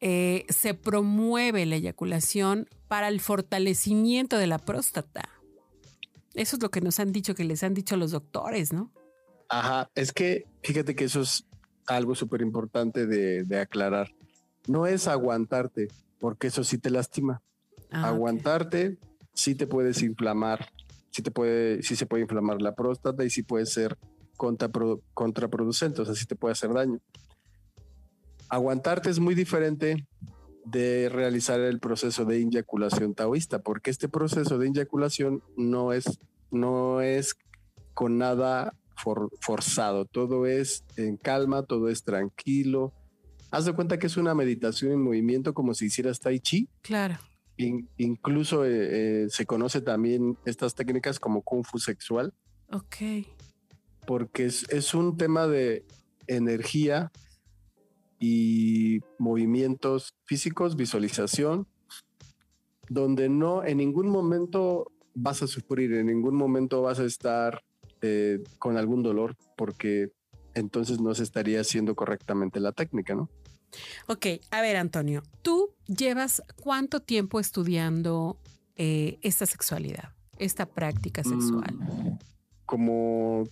eh, 0.00 0.46
se 0.48 0.74
promueve 0.74 1.66
la 1.66 1.76
eyaculación 1.76 2.68
para 2.86 3.08
el 3.08 3.20
fortalecimiento 3.20 4.36
de 4.38 4.46
la 4.46 4.58
próstata. 4.58 5.28
Eso 6.34 6.56
es 6.56 6.62
lo 6.62 6.70
que 6.70 6.80
nos 6.80 7.00
han 7.00 7.12
dicho, 7.12 7.34
que 7.34 7.44
les 7.44 7.62
han 7.62 7.74
dicho 7.74 7.96
los 7.96 8.12
doctores, 8.12 8.72
¿no? 8.72 8.92
Ajá, 9.48 9.90
es 9.94 10.12
que 10.12 10.46
fíjate 10.62 10.94
que 10.94 11.04
eso 11.04 11.22
es 11.22 11.44
algo 11.86 12.14
súper 12.14 12.42
importante 12.42 13.06
de, 13.06 13.60
aclarar. 13.60 14.12
No 14.66 14.86
es 14.86 15.08
aguantarte, 15.08 15.88
porque 16.20 16.48
eso 16.48 16.62
sí 16.62 16.78
te 16.78 16.90
lastima. 16.90 17.42
Ah, 17.90 18.08
aguantarte 18.08 18.98
sí 19.38 19.54
te 19.54 19.66
puedes 19.66 20.02
inflamar, 20.02 20.68
sí 21.10 21.22
te 21.22 21.30
puede, 21.30 21.82
sí 21.82 21.96
se 21.96 22.06
puede 22.06 22.22
inflamar 22.22 22.60
la 22.60 22.74
próstata 22.74 23.24
y 23.24 23.30
sí 23.30 23.42
puede 23.42 23.66
ser 23.66 23.96
contraproducente, 24.36 26.02
o 26.02 26.04
sea, 26.04 26.14
sí 26.14 26.26
te 26.26 26.36
puede 26.36 26.52
hacer 26.52 26.72
daño. 26.72 27.00
Aguantarte 28.48 29.10
es 29.10 29.18
muy 29.18 29.34
diferente 29.34 30.06
de 30.64 31.08
realizar 31.08 31.60
el 31.60 31.80
proceso 31.80 32.24
de 32.24 32.40
inyaculación 32.40 33.14
taoísta, 33.14 33.60
porque 33.60 33.90
este 33.90 34.08
proceso 34.08 34.58
de 34.58 34.68
inyaculación 34.68 35.42
no 35.56 35.92
es, 35.92 36.18
no 36.50 37.00
es 37.00 37.36
con 37.94 38.18
nada 38.18 38.74
forzado, 39.40 40.04
todo 40.04 40.46
es 40.46 40.84
en 40.96 41.16
calma, 41.16 41.62
todo 41.62 41.88
es 41.88 42.02
tranquilo. 42.02 42.92
Haz 43.50 43.64
de 43.64 43.72
cuenta 43.72 43.98
que 43.98 44.06
es 44.06 44.16
una 44.16 44.34
meditación 44.34 44.92
en 44.92 45.02
movimiento 45.02 45.54
como 45.54 45.74
si 45.74 45.86
hicieras 45.86 46.20
tai 46.20 46.40
chi. 46.40 46.68
Claro. 46.82 47.16
incluso 47.56 48.64
eh, 48.64 49.24
eh, 49.24 49.26
se 49.30 49.46
conoce 49.46 49.80
también 49.80 50.36
estas 50.44 50.74
técnicas 50.74 51.18
como 51.18 51.42
kung 51.42 51.64
fu 51.64 51.78
sexual. 51.78 52.34
Ok. 52.70 53.26
Porque 54.06 54.46
es, 54.46 54.68
es 54.70 54.94
un 54.94 55.16
tema 55.16 55.46
de 55.46 55.84
energía 56.26 57.10
y 58.18 59.00
movimientos 59.18 60.14
físicos, 60.24 60.76
visualización, 60.76 61.66
donde 62.88 63.28
no 63.28 63.64
en 63.64 63.78
ningún 63.78 64.08
momento 64.08 64.90
vas 65.14 65.42
a 65.42 65.46
sufrir, 65.46 65.92
en 65.94 66.06
ningún 66.06 66.34
momento 66.34 66.82
vas 66.82 66.98
a 67.00 67.04
estar 67.04 67.62
eh, 68.00 68.42
con 68.58 68.76
algún 68.76 69.02
dolor, 69.02 69.36
porque 69.56 70.10
entonces 70.54 71.00
no 71.00 71.14
se 71.14 71.22
estaría 71.22 71.60
haciendo 71.60 71.94
correctamente 71.94 72.60
la 72.60 72.72
técnica, 72.72 73.14
¿no? 73.14 73.28
Ok, 74.06 74.26
a 74.50 74.62
ver, 74.62 74.76
Antonio, 74.76 75.22
tú 75.42 75.74
llevas 75.86 76.42
cuánto 76.62 77.00
tiempo 77.00 77.38
estudiando 77.38 78.38
eh, 78.76 79.18
esta 79.22 79.44
sexualidad, 79.44 80.14
esta 80.38 80.66
práctica 80.66 81.22
mm, 81.22 81.28
sexual? 81.28 82.18
como 82.64 83.44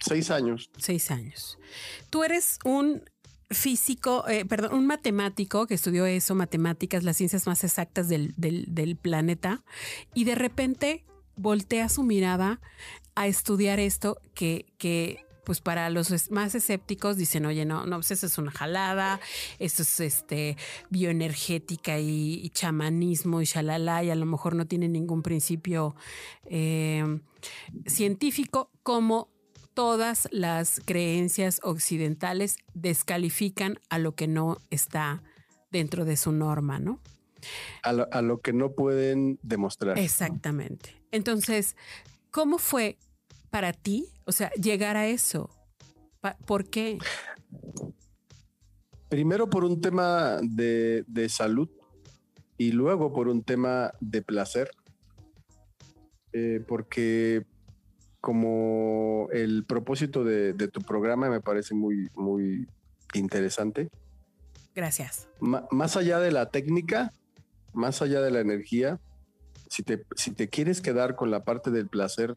seis 0.00 0.30
años. 0.30 0.70
Seis 0.78 1.10
años. 1.10 1.58
Tú 2.10 2.24
eres 2.24 2.58
un 2.64 3.02
físico, 3.54 4.26
eh, 4.28 4.44
perdón, 4.44 4.74
un 4.74 4.86
matemático 4.86 5.66
que 5.66 5.74
estudió 5.74 6.06
eso, 6.06 6.34
matemáticas, 6.34 7.04
las 7.04 7.16
ciencias 7.16 7.46
más 7.46 7.64
exactas 7.64 8.08
del, 8.08 8.34
del, 8.36 8.96
planeta, 8.96 9.62
y 10.14 10.24
de 10.24 10.34
repente 10.34 11.04
voltea 11.36 11.88
su 11.88 12.02
mirada 12.02 12.60
a 13.14 13.26
estudiar 13.26 13.80
esto 13.80 14.18
que, 14.34 14.66
que 14.78 15.26
pues 15.44 15.60
para 15.60 15.90
los 15.90 16.30
más 16.30 16.54
escépticos 16.54 17.16
dicen, 17.16 17.46
oye, 17.46 17.64
no, 17.64 17.84
no, 17.86 17.96
pues 17.96 18.12
eso 18.12 18.26
es 18.26 18.38
una 18.38 18.50
jalada, 18.50 19.20
esto 19.58 19.82
es 19.82 20.00
este 20.00 20.56
bioenergética 20.90 21.98
y, 21.98 22.48
chamanismo 22.50 23.40
y 23.40 23.44
shalala, 23.44 24.04
y 24.04 24.10
a 24.10 24.14
lo 24.14 24.26
mejor 24.26 24.54
no 24.54 24.66
tiene 24.66 24.88
ningún 24.88 25.22
principio 25.22 25.96
eh, 26.46 27.20
científico, 27.86 28.70
como 28.82 29.28
todas 29.74 30.28
las 30.30 30.80
creencias 30.84 31.60
occidentales 31.62 32.56
descalifican 32.74 33.78
a 33.88 33.98
lo 33.98 34.14
que 34.14 34.28
no 34.28 34.58
está 34.70 35.22
dentro 35.70 36.04
de 36.04 36.16
su 36.16 36.32
norma, 36.32 36.78
¿no? 36.78 37.00
A 37.82 38.22
lo, 38.22 38.40
que 38.40 38.52
no 38.52 38.72
pueden 38.72 39.40
demostrar. 39.42 39.98
Exactamente. 39.98 40.94
Entonces, 41.10 41.76
¿cómo 42.30 42.58
fue 42.58 42.98
para 43.50 43.72
ti, 43.72 44.06
o 44.24 44.32
sea, 44.32 44.50
llegar 44.52 44.96
a 44.96 45.08
eso? 45.08 45.50
¿Por 46.46 46.70
qué? 46.70 46.98
Primero 49.08 49.50
por 49.50 49.64
un 49.64 49.80
tema 49.80 50.38
de, 50.42 51.04
de 51.08 51.28
salud 51.28 51.68
y 52.56 52.70
luego 52.70 53.12
por 53.12 53.26
un 53.26 53.42
tema 53.42 53.92
de 54.00 54.22
placer. 54.22 54.70
Eh, 56.32 56.64
porque 56.66 57.44
como 58.22 59.28
el 59.32 59.64
propósito 59.64 60.22
de, 60.22 60.54
tu 60.68 60.80
programa 60.80 61.28
me 61.28 61.40
parece 61.40 61.74
muy, 61.74 62.08
muy 62.14 62.68
interesante. 63.14 63.90
Gracias. 64.74 65.28
más 65.40 65.96
allá 65.98 66.18
de 66.20 66.30
la 66.30 66.46
técnica, 66.46 67.12
más 67.74 68.00
allá 68.00 68.22
de 68.22 68.30
la 68.30 68.40
energía, 68.40 69.00
si 69.68 69.82
te, 69.82 70.04
si 70.14 70.30
te 70.30 70.48
quieres 70.48 70.80
quedar 70.80 71.16
con 71.16 71.30
la 71.32 71.44
parte 71.44 71.70
del 71.70 71.88
placer 71.88 72.34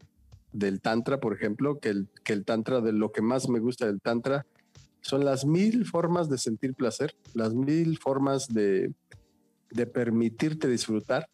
del 0.52 0.80
tantra, 0.80 1.20
por 1.20 1.32
ejemplo, 1.34 1.78
que 1.78 1.90
el, 1.90 2.08
que 2.24 2.32
el 2.32 2.44
tantra, 2.44 2.80
de 2.80 2.92
lo 2.92 3.12
que 3.12 3.22
más 3.22 3.48
me 3.48 3.60
gusta 3.60 3.86
del 3.86 4.00
tantra, 4.00 4.44
son 5.02 5.24
las 5.24 5.46
mil 5.46 5.86
formas 5.86 6.28
de 6.28 6.38
sentir 6.38 6.74
placer, 6.74 7.14
las 7.32 7.54
mil 7.54 7.98
formas 7.98 8.48
de, 8.48 8.92
de 9.70 9.86
permitirte 9.86 10.66
disfrutar, 10.66 11.28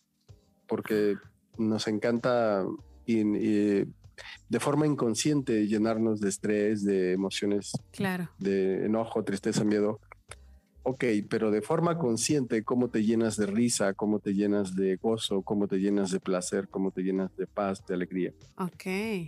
porque 0.68 1.16
nos 1.56 1.88
encanta 1.88 2.66
y, 3.06 3.84
de 4.48 4.60
forma 4.60 4.86
inconsciente 4.86 5.66
llenarnos 5.66 6.20
de 6.20 6.28
estrés, 6.28 6.84
de 6.84 7.12
emociones, 7.12 7.72
claro. 7.90 8.30
de 8.38 8.86
enojo, 8.86 9.22
tristeza, 9.24 9.64
miedo. 9.64 10.00
Ok, 10.84 11.04
pero 11.30 11.52
de 11.52 11.62
forma 11.62 11.96
consciente, 11.96 12.64
cómo 12.64 12.88
te 12.88 13.04
llenas 13.04 13.36
de 13.36 13.46
risa, 13.46 13.94
cómo 13.94 14.18
te 14.18 14.34
llenas 14.34 14.74
de 14.74 14.96
gozo, 14.96 15.42
cómo 15.42 15.68
te 15.68 15.78
llenas 15.78 16.10
de 16.10 16.18
placer, 16.18 16.68
cómo 16.68 16.90
te 16.90 17.02
llenas 17.02 17.34
de 17.36 17.46
paz, 17.46 17.86
de 17.86 17.94
alegría. 17.94 18.32
Ok. 18.58 18.86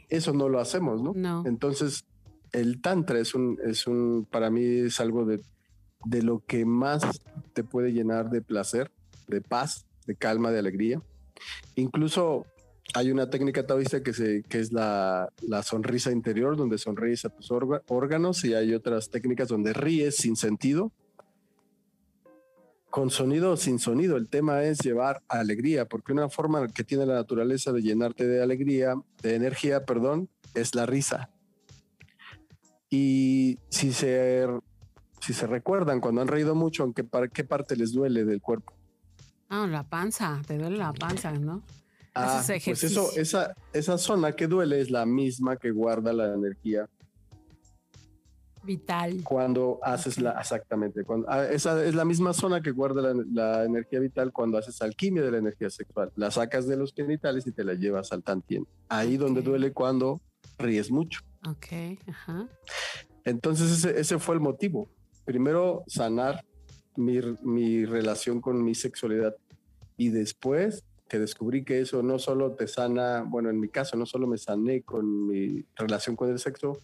Eso 0.09 0.33
no 0.33 0.49
lo 0.49 0.59
hacemos, 0.59 1.01
¿no? 1.01 1.13
No. 1.15 1.45
Entonces, 1.47 2.05
el 2.51 2.81
tantra 2.81 3.21
es 3.21 3.37
un, 3.37 3.59
es 3.65 3.87
un, 3.87 4.27
para 4.29 4.51
mí 4.51 4.65
es 4.65 4.99
algo 4.99 5.25
de, 5.25 5.41
de 6.05 6.23
lo 6.23 6.45
que 6.45 6.65
más 6.65 7.23
te 7.53 7.63
puede 7.63 7.93
llenar 7.93 8.31
de 8.31 8.43
placer, 8.43 8.91
de 9.29 9.41
paz, 9.41 9.87
de 10.07 10.17
calma, 10.17 10.51
de 10.51 10.59
alegría. 10.59 11.03
Incluso 11.77 12.47
hay 12.93 13.11
una 13.11 13.31
técnica 13.31 13.67
taoísta 13.67 14.03
que, 14.03 14.11
es 14.51 14.73
la, 14.73 15.31
sonrisa 15.63 16.13
interior, 16.13 16.57
donde 16.57 16.79
sonríes 16.79 17.25
a 17.25 17.31
tus 17.31 17.51
órganos, 17.51 18.45
y 18.45 18.55
hay 18.55 18.75
otras 18.75 19.11
técnicas 19.11 19.49
donde 19.49 19.73
ríes 19.73 20.17
sin 20.17 20.37
sentido, 20.37 20.93
con 22.91 23.11
sonido 23.11 23.53
o 23.53 23.57
sin 23.57 23.79
sonido. 23.79 24.17
El 24.17 24.29
tema 24.29 24.63
es 24.63 24.79
llevar 24.79 25.23
alegría, 25.29 25.87
porque 25.87 26.13
una 26.13 26.29
forma 26.29 26.69
que 26.69 26.85
tiene 26.85 27.07
la 27.07 27.15
naturaleza 27.15 27.73
de 27.73 27.83
llenarte 27.83 28.27
de 28.27 28.43
alegría, 28.43 28.95
de 29.23 29.35
energía, 29.35 29.85
perdón, 29.85 30.29
es 30.55 30.75
la 30.75 30.87
risa. 30.87 31.31
Y 32.91 33.59
si 33.71 33.93
se, 33.93 34.47
si 35.21 35.33
se 35.33 35.47
recuerdan 35.49 36.01
cuando 36.01 36.21
han 36.21 36.29
reído 36.29 36.55
mucho, 36.55 36.85
aunque 36.85 37.05
qué 37.33 37.43
parte 37.43 37.75
les 37.75 37.93
duele 37.93 38.25
del 38.25 38.41
cuerpo. 38.41 38.73
Ah, 39.49 39.67
la 39.67 39.83
panza, 39.83 40.41
te 40.47 40.57
duele 40.57 40.77
la 40.77 40.93
panza, 40.93 41.33
¿no? 41.33 41.65
Ah, 42.15 42.45
pues 42.47 42.85
eso, 42.85 43.11
esa, 43.17 43.55
esa 43.73 43.99
zona 43.99 44.33
que 44.33 44.47
duele 44.47 44.81
es 44.81 44.91
la 44.91 45.05
misma 45.05 45.57
que 45.57 45.73
guarda 45.73 46.13
la 46.13 46.33
energía 46.33 46.89
vital. 48.65 49.23
Cuando 49.25 49.81
haces 49.83 50.21
la, 50.21 50.33
exactamente, 50.33 51.05
cuando, 51.05 51.29
ah, 51.29 51.45
esa 51.47 51.85
es 51.85 51.95
la 51.95 52.05
misma 52.05 52.33
zona 52.33 52.61
que 52.61 52.71
guarda 52.71 53.15
la, 53.33 53.65
energía 53.65 54.01
vital 54.01 54.33
cuando 54.33 54.59
haces 54.59 54.81
alquimia 54.83 55.23
de 55.23 55.31
la 55.33 55.39
energía 55.39 55.71
sexual. 55.71 56.13
La 56.17 56.31
sacas 56.31 56.67
de 56.67 56.77
los 56.77 56.93
genitales 56.95 57.47
y 57.47 57.53
te 57.53 57.65
la 57.65 57.75
llevas 57.75 58.13
al 58.13 58.23
tantien. 58.23 58.67
Ahí 58.89 59.17
donde 59.17 59.43
duele 59.43 59.73
cuando 59.73 60.21
ríes 60.59 60.91
mucho. 60.91 61.21
Ok, 61.49 61.99
ajá. 62.09 62.49
Entonces 63.25 63.71
ese, 63.71 63.99
ese 63.99 64.19
fue 64.19 64.35
el 64.35 64.41
motivo. 64.41 64.89
Primero 65.25 65.85
sanar 65.87 66.45
mi, 66.97 67.21
mi 67.43 67.85
relación 67.85 68.41
con 68.41 68.63
mi 68.63 68.75
sexualidad 68.75 69.35
y 69.97 70.11
después 70.11 70.85
que 71.15 71.21
descubrí 71.21 71.65
que 71.65 71.81
eso 71.81 72.03
no 72.03 72.19
solo 72.19 72.57
te 72.57 72.67
sana, 72.67 73.23
bueno, 73.23 73.49
en 73.49 73.61
mi 73.61 73.69
caso 73.69 73.97
no 73.97 74.05
solo 74.05 74.27
me 74.27 74.37
sané 74.37 74.83
con 74.83 75.29
mi 75.29 75.65
relación 75.77 76.17
con 76.17 76.29
el 76.29 76.41
sexo, 76.41 76.77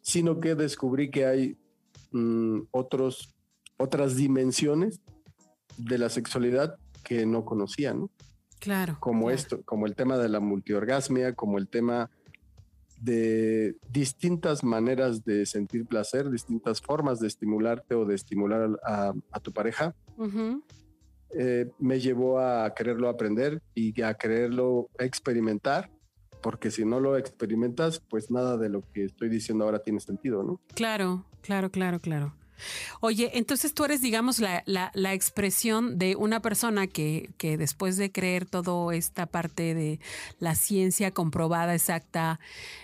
sino 0.00 0.40
que 0.40 0.54
descubrí 0.54 1.10
que 1.10 1.26
hay 1.26 1.58
mm, 2.10 2.60
otros, 2.70 3.34
otras 3.76 4.16
dimensiones 4.16 5.02
de 5.76 5.98
la 5.98 6.08
sexualidad 6.08 6.78
que 7.02 7.26
no 7.26 7.44
conocía, 7.44 7.92
¿no? 7.92 8.10
Claro. 8.58 8.96
Como 9.00 9.30
esto, 9.30 9.60
como 9.66 9.84
el 9.84 9.94
tema 9.94 10.16
de 10.16 10.30
la 10.30 10.40
multiorgasmia, 10.40 11.34
como 11.34 11.58
el 11.58 11.68
tema 11.68 12.08
de 13.02 13.76
distintas 13.92 14.64
maneras 14.64 15.26
de 15.26 15.44
sentir 15.44 15.84
placer, 15.84 16.30
distintas 16.30 16.80
formas 16.80 17.20
de 17.20 17.26
estimularte 17.26 17.94
o 17.94 18.06
de 18.06 18.14
estimular 18.14 18.80
a, 18.82 19.12
tu 19.42 19.52
pareja. 19.52 19.94
Eh, 21.36 21.70
me 21.78 22.00
llevó 22.00 22.38
a 22.38 22.72
quererlo 22.74 23.08
aprender 23.08 23.60
y 23.74 24.00
a 24.02 24.14
quererlo 24.14 24.88
experimentar, 24.98 25.90
porque 26.42 26.70
si 26.70 26.84
no 26.84 27.00
lo 27.00 27.16
experimentas, 27.16 28.00
pues 28.08 28.30
nada 28.30 28.56
de 28.56 28.68
lo 28.68 28.82
que 28.92 29.04
estoy 29.04 29.28
diciendo 29.28 29.64
ahora 29.64 29.80
tiene 29.80 30.00
sentido, 30.00 30.42
¿no? 30.42 30.60
Claro, 30.74 31.24
claro, 31.42 31.70
claro, 31.70 31.98
claro. 31.98 32.34
Oye, 33.00 33.32
entonces 33.34 33.74
tú 33.74 33.84
eres, 33.84 34.00
digamos, 34.00 34.38
la, 34.38 34.62
la, 34.66 35.12
expresión 35.12 35.98
de 35.98 36.16
una 36.16 36.40
persona 36.40 36.86
que, 36.86 37.30
que, 37.36 37.56
después 37.56 37.96
de 37.96 38.12
creer 38.12 38.46
toda 38.46 38.94
esta 38.94 39.26
parte 39.26 39.74
de 39.74 40.00
la 40.38 40.54
ciencia 40.54 41.10
comprobada, 41.10 41.74
exacta 41.74 42.38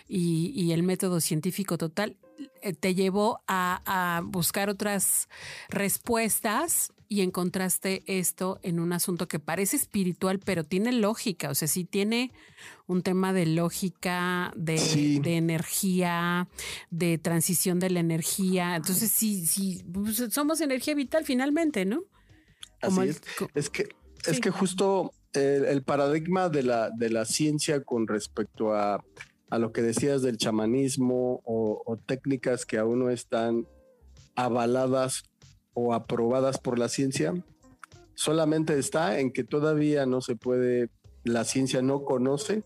y, 0.08 0.52
y 0.54 0.72
el 0.72 0.82
método 0.82 1.20
científico 1.20 1.78
total, 1.78 2.16
eh, 2.62 2.72
te 2.72 2.94
llevó 2.94 3.40
a, 3.46 3.82
a 3.86 4.22
buscar 4.22 4.70
otras 4.70 5.28
respuestas 5.68 6.92
y 7.10 7.22
encontraste 7.22 8.04
esto 8.06 8.60
en 8.62 8.78
un 8.78 8.92
asunto 8.92 9.26
que 9.26 9.40
parece 9.40 9.74
espiritual, 9.74 10.38
pero 10.38 10.62
tiene 10.62 10.92
lógica, 10.92 11.50
o 11.50 11.56
sea, 11.56 11.66
sí 11.66 11.84
tiene 11.84 12.30
un 12.86 13.02
tema 13.02 13.32
de 13.32 13.46
lógica, 13.46 14.52
de, 14.54 14.76
energía, 15.24 16.48
de 16.90 17.18
transición 17.18 17.80
de 17.80 17.90
la 17.90 17.98
energía. 17.98 18.76
Entonces, 18.76 19.10
sí, 19.10 19.44
sí, 19.44 19.82
pues, 19.92 20.24
somos 20.30 20.60
energía 20.60 20.94
vital 20.94 21.24
finalmente, 21.24 21.84
¿no? 21.84 22.04
Así 22.80 23.00
es. 23.08 23.20
es 23.54 23.70
que, 23.70 23.88
es 24.26 24.40
que 24.40 24.50
justo 24.52 25.10
el, 25.32 25.82
paradigma 25.82 26.48
de 26.48 26.62
la, 26.62 26.90
de 26.96 27.10
la 27.10 27.24
ciencia 27.24 27.82
con 27.82 28.06
respecto 28.06 28.72
a, 28.72 29.04
a 29.50 29.58
lo 29.58 29.72
que 29.72 29.82
decías 29.82 30.22
del 30.22 30.38
chamanismo 30.38 31.40
o, 31.44 31.82
o 31.84 31.96
técnicas 31.96 32.64
que 32.64 32.78
aún 32.78 33.00
no 33.00 33.10
están 33.10 33.66
avaladas 34.36 35.24
o 35.74 35.94
aprobadas 35.94 36.58
por 36.58 36.78
la 36.78 36.88
ciencia, 36.88 37.34
solamente 38.14 38.78
está 38.78 39.18
en 39.18 39.32
que 39.32 39.44
todavía 39.44 40.06
no 40.06 40.20
se 40.20 40.36
puede, 40.36 40.90
la 41.24 41.44
ciencia 41.44 41.82
no 41.82 42.04
conoce 42.04 42.64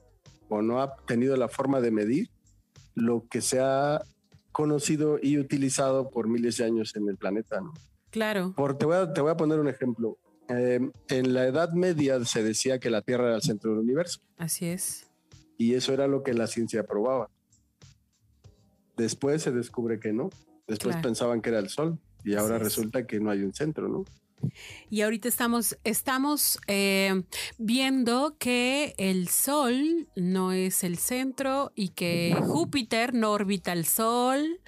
o 0.48 0.62
no 0.62 0.80
ha 0.80 0.96
tenido 1.06 1.36
la 1.36 1.48
forma 1.48 1.80
de 1.80 1.90
medir 1.90 2.30
lo 2.94 3.26
que 3.28 3.40
se 3.40 3.60
ha 3.60 4.02
conocido 4.52 5.18
y 5.20 5.38
utilizado 5.38 6.10
por 6.10 6.28
miles 6.28 6.56
de 6.56 6.64
años 6.64 6.94
en 6.96 7.08
el 7.08 7.16
planeta. 7.16 7.60
¿no? 7.60 7.72
Claro. 8.10 8.52
Por, 8.56 8.78
te, 8.78 8.86
voy 8.86 8.96
a, 8.96 9.12
te 9.12 9.20
voy 9.20 9.30
a 9.30 9.36
poner 9.36 9.58
un 9.58 9.68
ejemplo. 9.68 10.18
Eh, 10.48 10.80
en 11.08 11.34
la 11.34 11.46
Edad 11.46 11.72
Media 11.72 12.24
se 12.24 12.42
decía 12.42 12.78
que 12.78 12.90
la 12.90 13.02
Tierra 13.02 13.26
era 13.26 13.36
el 13.36 13.42
centro 13.42 13.70
del 13.70 13.80
universo. 13.80 14.20
Así 14.36 14.66
es. 14.66 15.06
Y 15.56 15.74
eso 15.74 15.92
era 15.92 16.06
lo 16.06 16.22
que 16.22 16.34
la 16.34 16.46
ciencia 16.46 16.80
aprobaba. 16.80 17.30
Después 18.96 19.42
se 19.42 19.50
descubre 19.50 19.98
que 19.98 20.12
no. 20.12 20.30
Después 20.66 20.96
pensaban 20.96 21.42
que 21.42 21.50
era 21.50 21.58
el 21.58 21.68
Sol 21.68 21.98
y 22.24 22.34
ahora 22.34 22.58
resulta 22.58 23.06
que 23.06 23.20
no 23.20 23.30
hay 23.30 23.42
un 23.42 23.54
centro, 23.54 23.88
¿no? 23.88 24.04
Y 24.90 25.02
ahorita 25.02 25.28
estamos, 25.28 25.78
estamos 25.84 26.58
eh, 26.66 27.22
viendo 27.58 28.36
que 28.38 28.94
el 28.98 29.28
Sol 29.28 30.08
no 30.16 30.52
es 30.52 30.84
el 30.84 30.98
centro 30.98 31.72
y 31.74 31.90
que 31.90 32.36
Júpiter 32.42 33.14
no 33.14 33.32
orbita 33.32 33.72
el 33.72 33.86
Sol. 33.86 34.60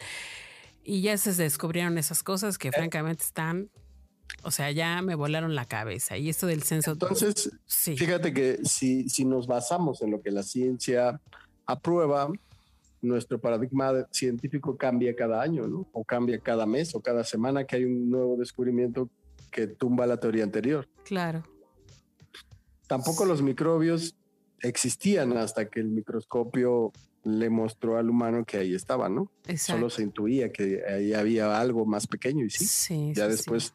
Y 0.82 1.02
ya 1.02 1.18
se 1.18 1.34
descubrieron 1.34 1.98
esas 1.98 2.22
cosas 2.22 2.58
que 2.58 2.70
francamente 2.70 3.24
están, 3.24 3.70
o 4.42 4.52
sea, 4.52 4.70
ya 4.70 5.02
me 5.02 5.16
volaron 5.16 5.54
la 5.54 5.64
cabeza. 5.64 6.16
Y 6.16 6.28
esto 6.28 6.46
del 6.46 6.62
censo. 6.62 6.92
Entonces, 6.92 7.50
fíjate 7.66 8.32
que 8.32 8.60
si, 8.64 9.08
si 9.08 9.24
nos 9.24 9.46
basamos 9.46 10.00
en 10.02 10.12
lo 10.12 10.22
que 10.22 10.30
la 10.30 10.44
ciencia 10.44 11.20
aprueba, 11.66 12.30
nuestro 13.06 13.40
paradigma 13.40 14.06
científico 14.10 14.76
cambia 14.76 15.14
cada 15.14 15.42
año, 15.42 15.66
¿no? 15.66 15.88
O 15.92 16.04
cambia 16.04 16.38
cada 16.38 16.66
mes 16.66 16.94
o 16.94 17.00
cada 17.00 17.24
semana 17.24 17.64
que 17.64 17.76
hay 17.76 17.84
un 17.84 18.10
nuevo 18.10 18.36
descubrimiento 18.36 19.10
que 19.50 19.66
tumba 19.66 20.06
la 20.06 20.18
teoría 20.18 20.44
anterior. 20.44 20.88
Claro. 21.04 21.42
Tampoco 22.86 23.24
los 23.24 23.42
microbios 23.42 24.16
existían 24.60 25.36
hasta 25.36 25.68
que 25.68 25.80
el 25.80 25.88
microscopio 25.88 26.92
le 27.24 27.50
mostró 27.50 27.98
al 27.98 28.08
humano 28.08 28.44
que 28.44 28.58
ahí 28.58 28.74
estaba, 28.74 29.08
¿no? 29.08 29.30
Solo 29.56 29.90
se 29.90 30.02
intuía 30.02 30.52
que 30.52 30.82
ahí 30.88 31.12
había 31.12 31.58
algo 31.58 31.84
más 31.84 32.06
pequeño 32.06 32.44
y 32.44 32.50
sí, 32.50 33.12
ya 33.14 33.26
después 33.26 33.74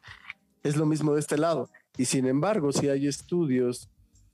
es 0.63 0.77
lo 0.77 0.85
mismo 0.85 1.13
de 1.13 1.19
este 1.19 1.37
lado. 1.37 1.69
Y 1.97 2.05
sin 2.05 2.25
embargo, 2.27 2.71
si 2.71 2.87
hay 2.87 3.07
estudios 3.07 3.89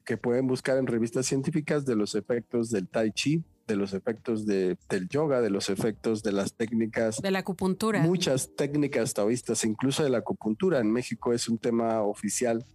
que 0.06 0.18
pueden 0.18 0.48
buscar 0.48 0.78
en 0.78 0.86
revistas 0.86 1.26
científicas 1.26 1.86
de 1.86 1.96
los 1.96 2.14
efectos 2.14 2.70
del 2.70 2.88
tai 2.88 3.12
chi, 3.12 3.44
de 3.68 3.76
los 3.76 3.94
efectos 3.94 4.46
de, 4.46 4.78
del 4.90 5.10
yoga, 5.10 5.42
de 5.42 5.50
los 5.50 5.70
efectos 5.70 6.24
de 6.24 6.32
las 6.32 6.54
técnicas. 6.54 7.22
De 7.22 7.32
la 7.32 7.40
acupuntura. 7.40 8.02
Muchas 8.02 8.56
técnicas 8.56 9.14
taoístas, 9.14 9.64
incluso 9.66 10.04
de 10.04 10.10
la 10.10 10.20
acupuntura. 10.20 10.80
En 10.80 10.92
México 10.92 11.34
es 11.34 11.50
un 11.50 11.58
tema 11.58 12.02
oficial. 12.02 12.66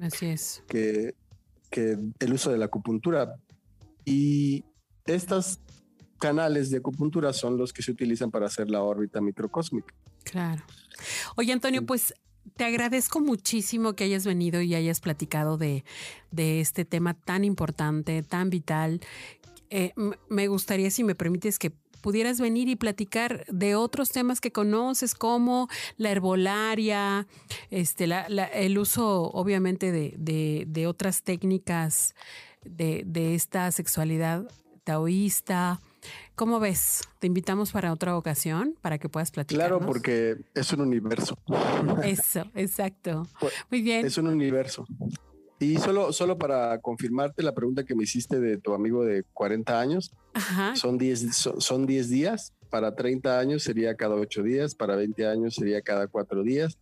Así 0.00 0.26
es. 0.26 0.62
Que, 0.68 1.14
que 1.70 1.96
el 2.18 2.32
uso 2.32 2.50
de 2.50 2.58
la 2.58 2.66
acupuntura. 2.66 3.36
Y 4.04 4.64
estos 5.06 5.60
canales 6.18 6.70
de 6.70 6.78
acupuntura 6.78 7.32
son 7.32 7.56
los 7.56 7.72
que 7.72 7.82
se 7.82 7.92
utilizan 7.92 8.30
para 8.30 8.46
hacer 8.46 8.70
la 8.70 8.82
órbita 8.82 9.20
microcósmica. 9.20 9.94
Claro. 10.24 10.62
Oye, 11.36 11.52
Antonio, 11.52 11.86
pues 11.86 12.14
te 12.56 12.64
agradezco 12.64 13.20
muchísimo 13.20 13.94
que 13.94 14.04
hayas 14.04 14.26
venido 14.26 14.60
y 14.60 14.74
hayas 14.74 15.00
platicado 15.00 15.56
de, 15.56 15.84
de, 16.30 16.60
este 16.60 16.84
tema 16.84 17.14
tan 17.14 17.44
importante, 17.44 18.22
tan 18.22 18.50
vital, 18.50 19.00
eh, 19.70 19.92
me 20.28 20.48
gustaría, 20.48 20.90
si 20.90 21.04
me 21.04 21.14
permites, 21.14 21.58
que 21.58 21.72
pudieras 22.00 22.40
venir 22.40 22.68
y 22.68 22.76
platicar 22.76 23.44
de 23.46 23.74
otros 23.74 24.10
temas 24.10 24.40
que 24.40 24.52
conoces, 24.52 25.14
como 25.14 25.68
la 25.96 26.10
herbolaria, 26.10 27.26
este, 27.70 28.08
el 28.54 28.78
uso, 28.78 29.30
obviamente, 29.30 29.92
de, 29.92 30.86
otras 30.86 31.22
técnicas 31.22 32.14
de, 32.64 33.34
esta 33.34 33.70
sexualidad 33.70 34.50
taoísta. 34.84 35.80
¿Cómo 36.34 36.58
ves? 36.58 37.02
Te 37.18 37.26
invitamos 37.26 37.70
para 37.72 37.92
otra 37.92 38.16
ocasión 38.16 38.74
para 38.80 38.98
que 38.98 39.08
puedas 39.10 39.30
platicar. 39.30 39.68
Claro, 39.68 39.84
porque 39.84 40.38
es 40.54 40.72
un 40.72 40.80
universo. 40.80 41.38
Eso, 42.02 42.44
exacto. 42.54 43.26
Pues, 43.38 43.52
Muy 43.70 43.82
bien. 43.82 44.06
Es 44.06 44.16
un 44.16 44.26
universo. 44.26 44.86
Y 45.60 45.76
solo, 45.76 46.10
solo 46.14 46.38
para 46.38 46.80
confirmarte 46.80 47.42
la 47.42 47.54
pregunta 47.54 47.84
que 47.84 47.94
me 47.94 48.04
hiciste 48.04 48.40
de 48.40 48.56
tu 48.56 48.72
amigo 48.72 49.04
de 49.04 49.24
40 49.34 49.78
años, 49.78 50.10
son 50.74 50.96
10 50.96 51.36
son, 51.58 51.86
días, 51.86 52.54
para 52.70 52.96
30 52.96 53.38
años 53.38 53.62
sería 53.62 53.94
cada 53.94 54.14
8 54.14 54.42
días, 54.42 54.74
para 54.74 54.96
20 54.96 55.26
años 55.26 55.54
sería 55.56 55.82
cada 55.82 56.06
4 56.06 56.42
días, 56.44 56.78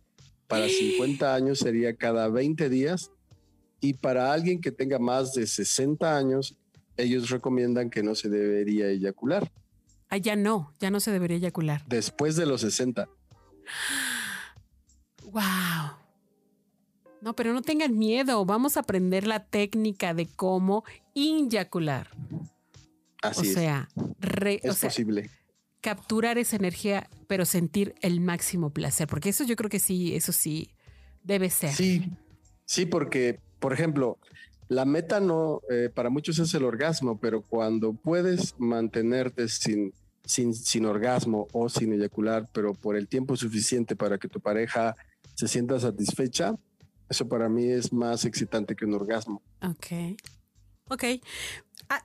para 0.47 0.69
50 0.69 1.35
años 1.35 1.59
sería 1.59 1.93
cada 1.93 2.29
20 2.29 2.69
días 2.69 3.11
y 3.81 3.95
para 3.95 4.31
alguien 4.31 4.61
que 4.61 4.71
tenga 4.71 4.97
más 4.97 5.33
de 5.33 5.45
60 5.45 6.17
años, 6.17 6.55
ellos 6.95 7.29
recomiendan 7.29 7.89
que 7.89 8.01
no 8.01 8.15
se 8.15 8.29
debería 8.29 8.87
eyacular. 8.87 9.51
Ah, 10.07 10.17
ya 10.17 10.37
no, 10.37 10.73
ya 10.79 10.89
no 10.89 11.01
se 11.01 11.11
debería 11.11 11.37
eyacular. 11.37 11.83
Después 11.85 12.37
de 12.37 12.45
los 12.45 12.61
60. 12.61 13.09
Wow. 15.25 15.99
No, 17.21 17.35
pero 17.35 17.53
no 17.53 17.61
tengan 17.61 17.97
miedo. 17.97 18.45
Vamos 18.45 18.77
a 18.77 18.81
aprender 18.81 19.27
la 19.27 19.45
técnica 19.45 20.13
de 20.13 20.27
cómo 20.27 20.83
inyacular. 21.13 22.09
Así 23.21 23.49
o 23.49 23.53
sea, 23.53 23.89
es 24.45 24.79
posible. 24.79 25.29
Capturar 25.81 26.37
esa 26.37 26.55
energía, 26.55 27.09
pero 27.27 27.45
sentir 27.45 27.95
el 28.01 28.21
máximo 28.21 28.69
placer. 28.71 29.07
Porque 29.07 29.29
eso 29.29 29.43
yo 29.43 29.55
creo 29.55 29.69
que 29.69 29.79
sí, 29.79 30.15
eso 30.15 30.31
sí 30.31 30.69
debe 31.23 31.49
ser. 31.49 31.73
Sí, 31.73 32.09
sí, 32.65 32.85
porque, 32.85 33.39
por 33.59 33.73
ejemplo, 33.73 34.17
la 34.69 34.85
meta 34.85 35.19
no, 35.19 35.61
eh, 35.69 35.89
para 35.93 36.09
muchos 36.09 36.39
es 36.39 36.53
el 36.53 36.63
orgasmo, 36.63 37.19
pero 37.19 37.41
cuando 37.41 37.93
puedes 37.93 38.55
mantenerte 38.59 39.47
sin, 39.49 39.93
sin, 40.23 40.53
sin 40.53 40.85
orgasmo 40.85 41.47
o 41.51 41.69
sin 41.69 41.91
eyacular, 41.93 42.49
pero 42.53 42.73
por 42.73 42.95
el 42.95 43.07
tiempo 43.07 43.35
suficiente 43.35 43.95
para 43.95 44.17
que 44.17 44.27
tu 44.27 44.39
pareja 44.39 44.95
se 45.33 45.47
sienta 45.47 45.79
satisfecha, 45.79 46.55
eso 47.09 47.27
para 47.27 47.49
mí 47.49 47.67
es 47.67 47.91
más 47.91 48.25
excitante 48.25 48.75
que 48.75 48.85
un 48.85 48.93
orgasmo. 48.93 49.41
Ok. 49.61 50.17
Ok. 50.89 51.03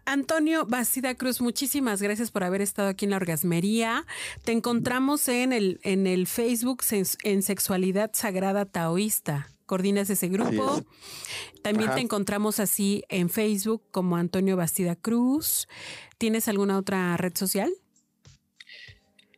Antonio 0.06 0.64
Bastida 0.66 1.14
Cruz, 1.14 1.42
muchísimas 1.42 2.00
gracias 2.00 2.30
por 2.30 2.42
haber 2.42 2.62
estado 2.62 2.88
aquí 2.88 3.04
en 3.04 3.10
la 3.10 3.16
orgasmería. 3.16 4.06
Te 4.44 4.52
encontramos 4.52 5.28
en 5.28 5.52
el, 5.52 5.78
en 5.82 6.06
el 6.06 6.26
Facebook 6.26 6.82
en 7.22 7.42
Sexualidad 7.42 8.10
Sagrada 8.14 8.64
Taoísta. 8.64 9.48
Coordinas 9.66 10.08
ese 10.10 10.28
grupo. 10.28 10.82
También 11.62 11.94
te 11.94 12.00
encontramos 12.00 12.60
así 12.60 13.02
en 13.08 13.28
Facebook 13.30 13.82
como 13.90 14.16
Antonio 14.16 14.56
Bastida 14.56 14.96
Cruz. 14.96 15.68
¿Tienes 16.18 16.48
alguna 16.48 16.78
otra 16.78 17.16
red 17.16 17.34
social? 17.34 17.70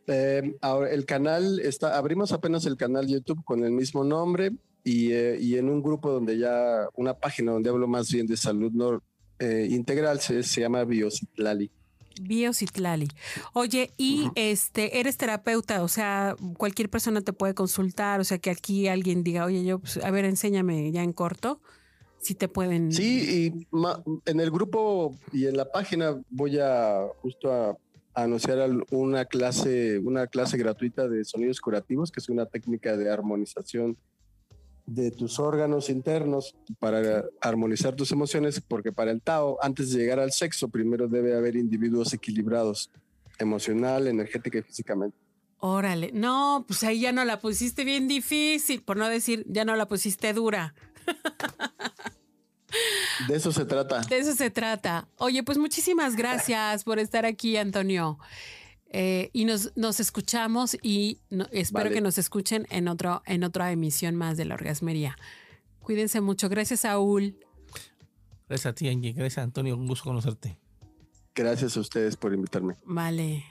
Eh, 0.07 0.55
ahora 0.61 0.89
el 0.91 1.05
canal 1.05 1.59
está, 1.59 1.97
abrimos 1.97 2.31
apenas 2.31 2.65
el 2.65 2.77
canal 2.77 3.07
YouTube 3.07 3.43
con 3.43 3.63
el 3.65 3.71
mismo 3.71 4.05
nombre 4.05 4.51
eh, 4.85 5.37
y, 5.39 5.55
en 5.57 5.69
un 5.69 5.81
grupo 5.81 6.11
donde 6.11 6.37
ya, 6.37 6.87
una 6.95 7.13
página 7.13 7.51
donde 7.51 7.69
hablo 7.69 7.87
más 7.87 8.11
bien 8.11 8.25
de 8.25 8.37
salud 8.37 8.71
eh, 9.39 9.67
integral, 9.69 10.19
se, 10.19 10.43
se 10.43 10.61
llama 10.61 10.83
Biocitlali. 10.83 11.69
Biocitlali. 12.21 13.07
Oye, 13.53 13.91
y 13.97 14.29
este, 14.35 14.99
eres 14.99 15.17
terapeuta, 15.17 15.83
o 15.83 15.87
sea, 15.87 16.35
cualquier 16.57 16.89
persona 16.89 17.21
te 17.21 17.33
puede 17.33 17.53
consultar, 17.53 18.19
o 18.19 18.23
sea, 18.23 18.37
que 18.37 18.49
aquí 18.49 18.87
alguien 18.87 19.23
diga, 19.23 19.45
oye, 19.45 19.63
yo, 19.63 19.79
pues, 19.79 19.97
a 19.97 20.11
ver, 20.11 20.25
enséñame 20.25 20.91
ya 20.91 21.03
en 21.03 21.13
corto, 21.13 21.59
si 22.19 22.33
te 22.33 22.47
pueden. 22.47 22.91
Sí, 22.91 23.53
y 23.53 23.67
en 24.25 24.39
el 24.39 24.51
grupo 24.51 25.15
y 25.31 25.45
en 25.45 25.57
la 25.57 25.71
página 25.71 26.19
voy 26.29 26.59
a 26.59 27.07
justo 27.21 27.51
a, 27.51 27.77
a 28.13 28.23
anunciar 28.23 28.69
una 28.91 29.25
clase, 29.25 29.99
una 29.99 30.27
clase 30.27 30.57
gratuita 30.57 31.07
de 31.07 31.23
sonidos 31.23 31.61
curativos, 31.61 32.11
que 32.11 32.19
es 32.19 32.29
una 32.29 32.45
técnica 32.45 32.97
de 32.97 33.11
armonización 33.11 33.97
de 34.87 35.11
tus 35.11 35.37
órganos 35.37 35.89
internos 35.89 36.55
para 36.79 37.25
armonizar 37.41 37.95
tus 37.95 38.11
emociones, 38.11 38.61
porque 38.61 38.91
para 38.91 39.11
el 39.11 39.21
Tao, 39.21 39.57
antes 39.61 39.91
de 39.91 39.99
llegar 39.99 40.19
al 40.19 40.31
sexo, 40.31 40.69
primero 40.69 41.07
debe 41.07 41.35
haber 41.35 41.57
individuos 41.57 42.13
equilibrados 42.13 42.89
emocional, 43.37 44.07
energética 44.07 44.57
y 44.57 44.61
físicamente. 44.63 45.17
Órale, 45.59 46.11
no, 46.13 46.65
pues 46.67 46.83
ahí 46.83 47.01
ya 47.01 47.11
no 47.11 47.25
la 47.25 47.39
pusiste 47.39 47.83
bien 47.83 48.07
difícil, 48.07 48.81
por 48.81 48.95
no 48.95 49.09
decir, 49.09 49.45
ya 49.47 49.65
no 49.65 49.75
la 49.75 49.87
pusiste 49.87 50.33
dura. 50.33 50.73
De 53.27 53.35
eso 53.35 53.51
se 53.51 53.65
trata. 53.65 54.01
De 54.01 54.19
eso 54.19 54.33
se 54.33 54.49
trata. 54.51 55.07
Oye, 55.17 55.43
pues 55.43 55.57
muchísimas 55.57 56.15
gracias 56.15 56.83
por 56.83 56.99
estar 56.99 57.25
aquí, 57.25 57.57
Antonio. 57.57 58.19
Eh, 58.89 59.29
y 59.33 59.45
nos, 59.45 59.75
nos, 59.75 59.99
escuchamos 59.99 60.77
y 60.81 61.19
espero 61.51 61.89
que 61.89 61.99
nos 61.99 62.17
escuchen 62.17 62.65
en, 62.69 62.87
otro, 62.87 63.21
en 63.25 63.43
otra 63.43 63.71
emisión 63.71 64.15
más 64.15 64.37
de 64.37 64.45
la 64.45 64.55
orgasmería. 64.55 65.17
Cuídense 65.79 66.21
mucho. 66.21 66.49
Gracias, 66.49 66.81
Saúl. 66.81 67.37
Gracias 68.47 68.65
a 68.65 68.73
ti, 68.73 68.87
Angie. 68.87 69.13
Gracias, 69.13 69.43
Antonio. 69.43 69.75
Un 69.75 69.87
gusto 69.87 70.05
conocerte. 70.05 70.57
Gracias 71.35 71.77
a 71.77 71.81
ustedes 71.81 72.15
por 72.15 72.33
invitarme. 72.33 72.75
Vale. 72.85 73.45